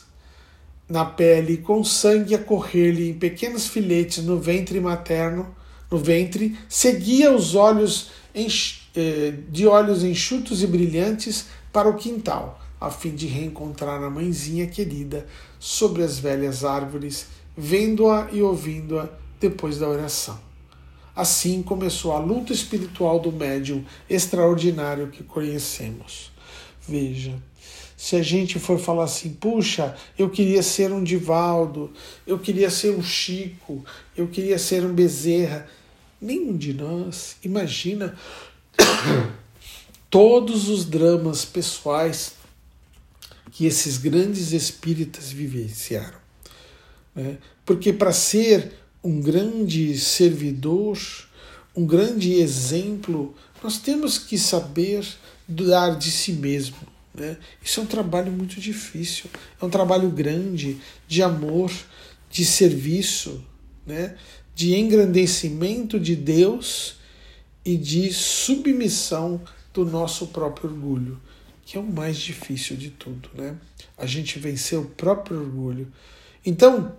na 0.89 1.05
pele, 1.05 1.59
com 1.59 1.85
sangue 1.85 2.35
a 2.35 2.39
correr-lhe 2.39 3.11
em 3.11 3.15
pequenos 3.15 3.67
filetes 3.67 4.25
no 4.25 4.39
ventre 4.39 4.81
materno, 4.81 5.55
no 5.91 5.99
ventre, 5.99 6.59
seguia 6.69 7.33
os 7.33 7.55
olhos 7.55 8.11
eh, 8.35 8.47
de 9.51 9.67
olhos 9.67 10.03
enxutos 10.05 10.63
e 10.63 10.67
brilhantes 10.67 11.47
para 11.73 11.89
o 11.89 11.97
quintal, 11.97 12.61
a 12.81 12.91
fim 12.91 13.15
de 13.15 13.27
reencontrar 13.27 14.03
a 14.03 14.11
mãezinha 14.11 14.67
querida 14.67 15.27
sobre 15.59 16.03
as 16.03 16.19
velhas 16.19 16.65
árvores, 16.65 17.27
vendo-a 17.57 18.29
e 18.33 18.43
ouvindo-a 18.43 19.09
depois 19.41 19.79
da 19.79 19.89
oração. 19.89 20.39
Assim 21.15 21.63
começou 21.63 22.13
a 22.13 22.19
luta 22.19 22.53
espiritual 22.53 23.19
do 23.19 23.33
médium 23.33 23.85
extraordinário 24.09 25.09
que 25.09 25.25
conhecemos. 25.25 26.31
Veja, 26.87 27.35
se 27.97 28.15
a 28.15 28.23
gente 28.23 28.61
for 28.61 28.79
falar 28.79 29.05
assim, 29.05 29.31
puxa, 29.31 29.97
eu 30.17 30.31
queria 30.31 30.63
ser 30.63 30.93
um 30.93 31.03
Divaldo, 31.03 31.93
eu 32.25 32.39
queria 32.39 32.71
ser 32.71 32.95
um 32.95 33.03
Chico, 33.03 33.85
eu 34.17 34.29
queria 34.29 34.57
ser 34.57 34.85
um 34.85 34.95
Bezerra, 34.95 35.67
nenhum 36.21 36.57
de 36.57 36.73
nós 36.73 37.37
imagina 37.43 38.17
todos 40.11 40.69
os 40.69 40.85
dramas 40.85 41.45
pessoais 41.45 42.33
que 43.51 43.67
esses 43.67 43.99
grandes 43.99 44.53
espíritas 44.53 45.31
vivenciaram. 45.31 46.19
Né? 47.15 47.39
Porque 47.65 47.93
para 47.93 48.13
ser 48.13 48.73
um 49.03 49.21
grande 49.21 49.99
servidor, 49.99 50.99
um 51.75 51.85
grande 51.87 52.35
exemplo, 52.35 53.35
nós 53.63 53.79
temos 53.79 54.19
que 54.19 54.39
saber 54.39 55.07
dar 55.47 55.97
de 55.97 56.11
si 56.11 56.33
mesmo. 56.33 56.77
Né? 57.15 57.37
Isso 57.63 57.81
é 57.81 57.83
um 57.83 57.87
trabalho 57.87 58.31
muito 58.31 58.61
difícil, 58.61 59.31
é 59.61 59.65
um 59.65 59.71
trabalho 59.71 60.09
grande 60.11 60.79
de 61.07 61.23
amor, 61.23 61.73
de 62.31 62.45
serviço, 62.45 63.45
né? 63.87 64.17
de 64.55 64.75
engrandecimento 64.75 65.99
de 65.99 66.15
Deus 66.15 66.98
e 67.69 67.77
de 67.77 68.11
submissão 68.15 69.43
do 69.75 69.85
nosso 69.85 70.29
próprio 70.29 70.71
orgulho, 70.71 71.21
que 71.67 71.77
é 71.77 71.81
o 71.81 71.85
mais 71.85 72.17
difícil 72.17 72.79
de 72.79 72.89
tudo, 72.89 73.29
né? 73.35 73.57
A 73.99 74.07
gente 74.07 74.39
vencer 74.39 74.79
o 74.79 74.87
próprio 74.87 75.39
orgulho. 75.39 75.93
Então, 76.47 76.97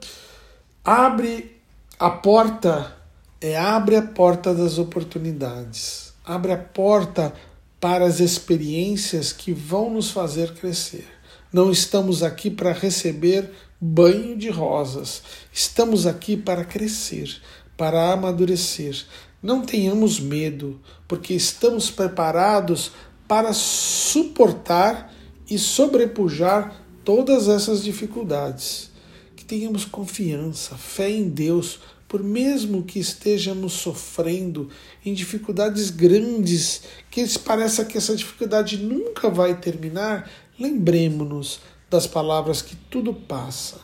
abre 0.86 1.60
a 1.98 2.12
porta, 2.12 2.96
é 3.42 3.58
abre 3.58 3.96
a 3.96 4.04
porta 4.04 4.54
das 4.54 4.78
oportunidades. 4.78 6.14
Abre 6.24 6.52
a 6.52 6.58
porta 6.58 7.34
para 7.80 8.06
as 8.06 8.20
experiências 8.20 9.34
que 9.34 9.52
vão 9.52 9.90
nos 9.90 10.12
fazer 10.12 10.54
crescer. 10.54 11.08
Não 11.52 11.72
estamos 11.72 12.22
aqui 12.22 12.52
para 12.52 12.74
receber 12.74 13.50
banho 13.82 14.38
de 14.38 14.50
rosas. 14.50 15.24
Estamos 15.52 16.06
aqui 16.06 16.38
para 16.38 16.64
crescer, 16.64 17.42
para 17.80 18.12
amadurecer. 18.12 19.06
Não 19.42 19.62
tenhamos 19.62 20.20
medo, 20.20 20.78
porque 21.08 21.34
estamos 21.34 21.90
preparados 21.90 22.92
para 23.26 23.54
suportar 23.54 25.14
e 25.50 25.58
sobrepujar 25.58 26.84
todas 27.06 27.48
essas 27.48 27.82
dificuldades. 27.82 28.92
Que 29.34 29.46
tenhamos 29.46 29.86
confiança, 29.86 30.76
fé 30.76 31.10
em 31.10 31.30
Deus, 31.30 31.80
por 32.06 32.22
mesmo 32.22 32.84
que 32.84 33.00
estejamos 33.00 33.72
sofrendo 33.72 34.68
em 35.06 35.14
dificuldades 35.14 35.90
grandes, 35.90 36.82
que 37.10 37.26
pareça 37.40 37.86
que 37.86 37.98
essa 37.98 38.14
dificuldade 38.14 38.76
nunca 38.76 39.30
vai 39.30 39.58
terminar, 39.58 40.30
lembremos-nos 40.60 41.62
das 41.90 42.06
palavras 42.06 42.62
que 42.62 42.76
tudo 42.76 43.14
passa. 43.14 43.80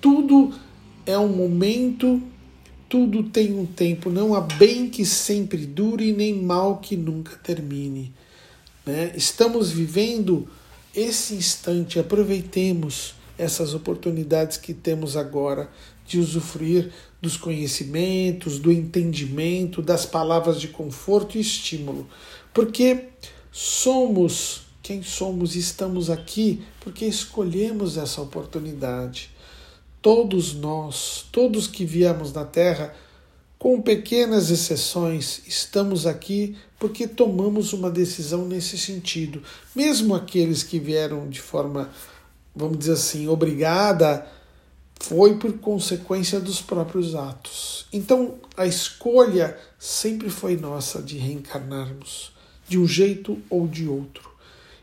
Tudo 0.00 0.52
é 1.06 1.16
um 1.16 1.28
momento, 1.28 2.20
tudo 2.88 3.22
tem 3.22 3.54
um 3.54 3.66
tempo, 3.66 4.10
não 4.10 4.34
há 4.34 4.40
bem 4.40 4.88
que 4.88 5.04
sempre 5.04 5.66
dure, 5.66 6.12
nem 6.12 6.34
mal 6.34 6.78
que 6.78 6.96
nunca 6.96 7.36
termine. 7.36 8.12
Né? 8.84 9.12
Estamos 9.14 9.70
vivendo 9.70 10.48
esse 10.94 11.34
instante, 11.34 11.98
aproveitemos 11.98 13.14
essas 13.36 13.74
oportunidades 13.74 14.56
que 14.56 14.72
temos 14.72 15.16
agora 15.16 15.70
de 16.06 16.18
usufruir 16.18 16.90
dos 17.20 17.36
conhecimentos, 17.36 18.58
do 18.58 18.72
entendimento, 18.72 19.82
das 19.82 20.06
palavras 20.06 20.60
de 20.60 20.68
conforto 20.68 21.36
e 21.36 21.40
estímulo, 21.40 22.08
porque 22.54 23.08
somos 23.52 24.62
quem 24.88 25.02
somos 25.02 25.54
e 25.54 25.58
estamos 25.58 26.08
aqui 26.08 26.62
porque 26.80 27.04
escolhemos 27.04 27.98
essa 27.98 28.22
oportunidade. 28.22 29.28
Todos 30.08 30.54
nós, 30.54 31.26
todos 31.30 31.66
que 31.66 31.84
viemos 31.84 32.32
na 32.32 32.42
Terra, 32.42 32.94
com 33.58 33.78
pequenas 33.82 34.50
exceções, 34.50 35.42
estamos 35.46 36.06
aqui 36.06 36.56
porque 36.78 37.06
tomamos 37.06 37.74
uma 37.74 37.90
decisão 37.90 38.46
nesse 38.46 38.78
sentido. 38.78 39.42
Mesmo 39.76 40.14
aqueles 40.14 40.62
que 40.62 40.78
vieram 40.78 41.28
de 41.28 41.42
forma, 41.42 41.90
vamos 42.56 42.78
dizer 42.78 42.92
assim, 42.92 43.28
obrigada, 43.28 44.26
foi 44.98 45.36
por 45.36 45.52
consequência 45.58 46.40
dos 46.40 46.62
próprios 46.62 47.14
atos. 47.14 47.84
Então, 47.92 48.36
a 48.56 48.64
escolha 48.64 49.58
sempre 49.78 50.30
foi 50.30 50.56
nossa 50.56 51.02
de 51.02 51.18
reencarnarmos, 51.18 52.32
de 52.66 52.78
um 52.78 52.88
jeito 52.88 53.36
ou 53.50 53.68
de 53.68 53.86
outro. 53.86 54.30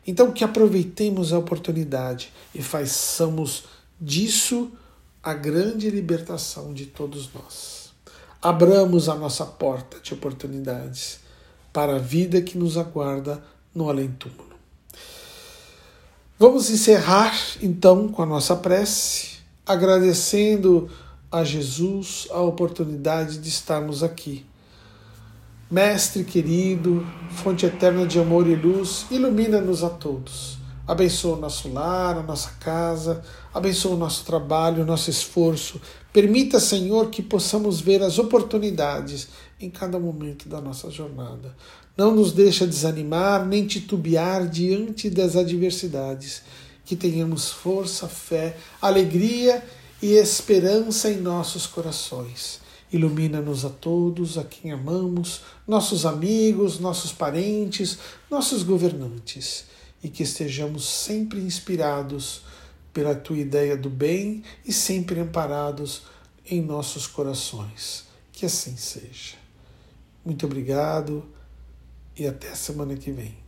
Então, 0.06 0.32
que 0.32 0.44
aproveitemos 0.44 1.34
a 1.34 1.40
oportunidade 1.40 2.32
e 2.54 2.62
façamos 2.62 3.64
disso 4.00 4.72
a 5.26 5.34
grande 5.34 5.90
libertação 5.90 6.72
de 6.72 6.86
todos 6.86 7.34
nós. 7.34 7.90
Abramos 8.40 9.10
a 9.10 9.16
nossa 9.16 9.44
porta 9.44 10.00
de 10.00 10.14
oportunidades 10.14 11.20
para 11.74 11.96
a 11.96 12.00
vida 12.00 12.44
que 12.44 12.56
nos 12.56 12.78
aguarda 12.78 13.44
no 13.74 13.90
além-túmulo. 13.90 14.56
Vamos 16.38 16.70
encerrar 16.70 17.36
então 17.60 18.08
com 18.08 18.22
a 18.22 18.26
nossa 18.28 18.56
prece 18.56 19.40
agradecendo 19.66 20.92
a 21.32 21.44
Jesus 21.44 22.28
a 22.30 22.42
oportunidade 22.42 23.40
de 23.40 23.50
estarmos 23.50 24.04
aqui. 24.04 24.46
Mestre 25.72 26.24
querido, 26.24 27.04
fonte 27.32 27.66
eterna 27.66 28.06
de 28.06 28.20
amor 28.20 28.48
e 28.48 28.56
luz, 28.56 29.08
ilumina-nos 29.10 29.84
a 29.84 29.90
todos. 29.90 30.65
Abençoa 30.88 31.36
o 31.36 31.40
nosso 31.40 31.72
lar, 31.72 32.18
a 32.18 32.22
nossa 32.22 32.52
casa, 32.60 33.24
abençoa 33.54 33.96
o 33.96 33.98
nosso 33.98 34.24
trabalho, 34.24 34.84
o 34.84 34.86
nosso 34.86 35.10
esforço. 35.10 35.82
Permita, 36.14 36.60
Senhor, 36.60 37.10
que 37.10 37.24
possamos 37.24 37.82
ver 37.82 38.04
as 38.04 38.20
oportunidades 38.20 39.28
em 39.60 39.70
cada 39.70 40.00
momento 40.00 40.48
da 40.48 40.62
nossa 40.62 40.92
jornada. 40.92 41.56
Não 41.98 42.14
nos 42.14 42.32
deixa 42.32 42.68
desanimar 42.68 43.46
nem 43.46 43.66
titubear 43.66 44.48
diante 44.48 45.10
das 45.10 45.36
adversidades 45.36 46.44
que 46.86 46.96
tenhamos 46.96 47.50
força, 47.50 48.08
fé, 48.08 48.56
alegria 48.80 49.64
e 50.02 50.14
esperança 50.14 51.10
em 51.10 51.18
nossos 51.18 51.66
corações. 51.66 52.60
Ilumina-nos 52.94 53.66
a 53.66 53.70
todos, 53.70 54.38
a 54.38 54.44
quem 54.44 54.72
amamos, 54.72 55.42
nossos 55.68 56.06
amigos, 56.06 56.80
nossos 56.80 57.12
parentes, 57.12 57.98
nossos 58.30 58.62
governantes, 58.62 59.66
e 60.06 60.10
que 60.10 60.22
estejamos 60.22 60.88
sempre 60.88 61.40
inspirados 61.40 62.44
pela 62.94 63.16
tua 63.16 63.40
ideia 63.40 63.76
do 63.76 63.90
bem 63.90 64.44
e 64.64 64.72
sempre 64.72 65.20
amparados 65.20 66.04
em 66.46 66.62
nossos 66.62 67.08
corações. 67.08 68.06
Que 68.32 68.46
assim 68.46 68.78
seja. 68.78 69.34
Muito 70.24 70.46
obrigado 70.46 71.28
e 72.16 72.28
até 72.28 72.54
semana 72.54 72.96
que 72.96 73.12
vem. 73.12 73.45